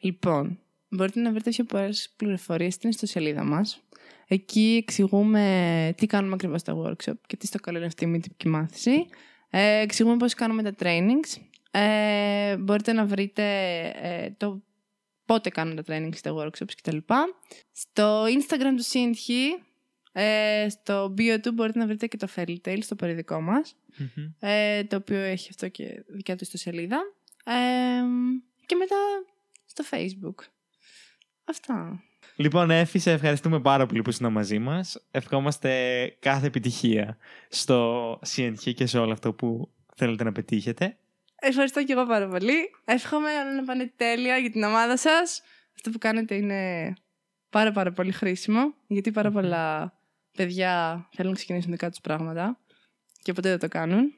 Λοιπόν, 0.00 0.58
μπορείτε 0.88 1.20
να 1.20 1.30
βρείτε 1.30 1.50
πιο 1.50 1.64
πολλές 1.64 2.12
πληροφορίες 2.16 2.74
στην 2.74 2.88
ιστοσελίδα 2.88 3.44
μας. 3.44 3.82
Εκεί 4.26 4.78
εξηγούμε 4.82 5.94
τι 5.96 6.06
κάνουμε 6.06 6.34
ακριβώς 6.34 6.60
στα 6.60 6.74
workshop 6.76 7.20
και 7.26 7.36
τι 7.36 7.46
στο 7.46 7.58
καλό 7.58 7.76
είναι 7.76 7.86
αυτή 7.86 8.04
η 8.04 8.06
μη 8.06 8.20
τυπική 8.20 8.48
μάθηση. 8.48 9.06
Ε, 9.50 9.80
εξηγούμε 9.80 10.16
πώς 10.16 10.34
κάνουμε 10.34 10.62
τα 10.62 10.74
trainings. 10.78 11.42
Ε, 11.70 12.56
μπορείτε 12.56 12.92
να 12.92 13.04
βρείτε 13.04 13.42
ε, 14.02 14.30
το 14.36 14.62
πότε 15.28 15.50
κάνουν 15.50 15.76
τα 15.76 15.82
trainings 15.86 16.16
στα 16.16 16.32
workshops 16.34 16.72
κτλ. 16.76 16.96
Στο 17.72 18.24
Instagram 18.24 18.74
του 18.76 18.84
CNH, 18.92 19.32
ε, 20.12 20.66
στο 20.68 21.14
bio 21.18 21.38
του 21.42 21.52
μπορείτε 21.52 21.78
να 21.78 21.86
βρείτε 21.86 22.06
και 22.06 22.16
το 22.16 22.28
Fairy 22.36 22.56
Tale 22.64 22.78
στο 22.80 22.94
περιοδικό 22.94 23.40
μας, 23.40 23.76
ε, 24.38 24.84
το 24.84 24.96
οποίο 24.96 25.18
έχει 25.18 25.48
αυτό 25.50 25.68
και 25.68 26.04
δικιά 26.06 26.34
του 26.36 26.44
ιστοσελίδα. 26.44 26.98
Ε, 27.44 27.52
και 28.66 28.74
μετά 28.74 28.96
στο 29.66 29.84
Facebook. 29.90 30.44
Αυτά. 31.44 32.02
Λοιπόν, 32.36 32.70
Έφη, 32.70 32.98
σε 32.98 33.12
ευχαριστούμε 33.12 33.60
πάρα 33.60 33.86
πολύ 33.86 34.02
που 34.02 34.10
ήσουν 34.10 34.32
μαζί 34.32 34.58
μας. 34.58 35.06
Ευχόμαστε 35.10 35.70
κάθε 36.20 36.46
επιτυχία 36.46 37.16
στο 37.48 38.12
CNH 38.26 38.74
και 38.74 38.86
σε 38.86 38.98
όλο 38.98 39.12
αυτό 39.12 39.32
που 39.32 39.70
θέλετε 39.96 40.24
να 40.24 40.32
πετύχετε. 40.32 40.96
Ευχαριστώ 41.40 41.84
και 41.84 41.92
εγώ 41.92 42.06
πάρα 42.06 42.28
πολύ. 42.28 42.70
Εύχομαι 42.84 43.30
όλα 43.30 43.54
να 43.54 43.64
πάνε 43.64 43.92
τέλεια 43.96 44.36
για 44.36 44.50
την 44.50 44.62
ομάδα 44.62 44.96
σας. 44.96 45.42
Αυτό 45.74 45.90
που 45.90 45.98
κάνετε 45.98 46.34
είναι 46.34 46.92
πάρα 47.50 47.72
πάρα 47.72 47.92
πολύ 47.92 48.12
χρήσιμο, 48.12 48.74
γιατί 48.86 49.10
πάρα 49.10 49.30
πολλά 49.30 49.92
παιδιά 50.36 51.06
θέλουν 51.12 51.30
να 51.30 51.36
ξεκινήσουν 51.36 51.70
δικά 51.70 51.88
τους 51.88 52.00
πράγματα 52.00 52.58
και 53.22 53.32
ποτέ 53.32 53.48
δεν 53.48 53.58
το 53.58 53.68
κάνουν. 53.68 54.14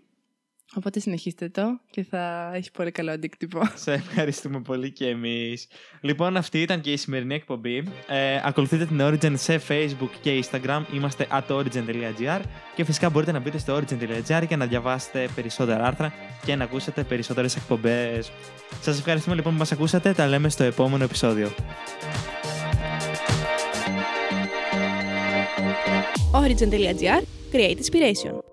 Οπότε 0.75 1.01
συνεχίστε 1.01 1.49
το 1.49 1.81
και 1.91 2.05
θα 2.05 2.51
έχει 2.55 2.71
πολύ 2.71 2.91
καλό 2.91 3.11
αντίκτυπο. 3.11 3.61
Σε 3.85 3.93
ευχαριστούμε 3.93 4.61
πολύ 4.61 4.91
και 4.91 5.07
εμείς. 5.07 5.67
Λοιπόν, 6.01 6.37
αυτή 6.37 6.61
ήταν 6.61 6.81
και 6.81 6.93
η 6.93 6.97
σημερινή 6.97 7.35
εκπομπή. 7.35 7.77
Ε, 8.09 8.41
ακολουθείτε 8.45 8.87
την 8.87 8.99
Origin 9.01 9.33
σε 9.37 9.61
Facebook 9.69 10.11
και 10.21 10.45
Instagram. 10.45 10.83
Είμαστε 10.95 11.27
at 11.31 11.57
origin.gr 11.57 12.41
και 12.75 12.85
φυσικά 12.85 13.11
μπορείτε 13.11 13.33
να 13.33 13.41
μπείτε 13.41 13.59
στο 13.59 13.77
origin.gr 13.77 14.47
και 14.49 14.57
να 14.57 14.67
διαβάσετε 14.67 15.29
περισσότερα 15.35 15.85
άρθρα 15.85 16.13
και 16.45 16.57
να 16.57 16.65
ακούσετε 16.65 17.05
περισσότερες 17.05 17.57
εκπομπές. 17.57 18.33
Σας 18.81 18.99
ευχαριστούμε 18.99 19.35
λοιπόν 19.37 19.53
που 19.53 19.59
μας 19.59 19.73
ακούσατε. 19.73 20.13
Τα 20.13 20.27
λέμε 20.27 20.49
στο 20.49 20.65
επόμενο 20.65 21.05
επεισόδιο. 21.05 21.51
Origin.gr 26.33 27.23
Create 27.53 27.77
Inspiration 27.77 28.50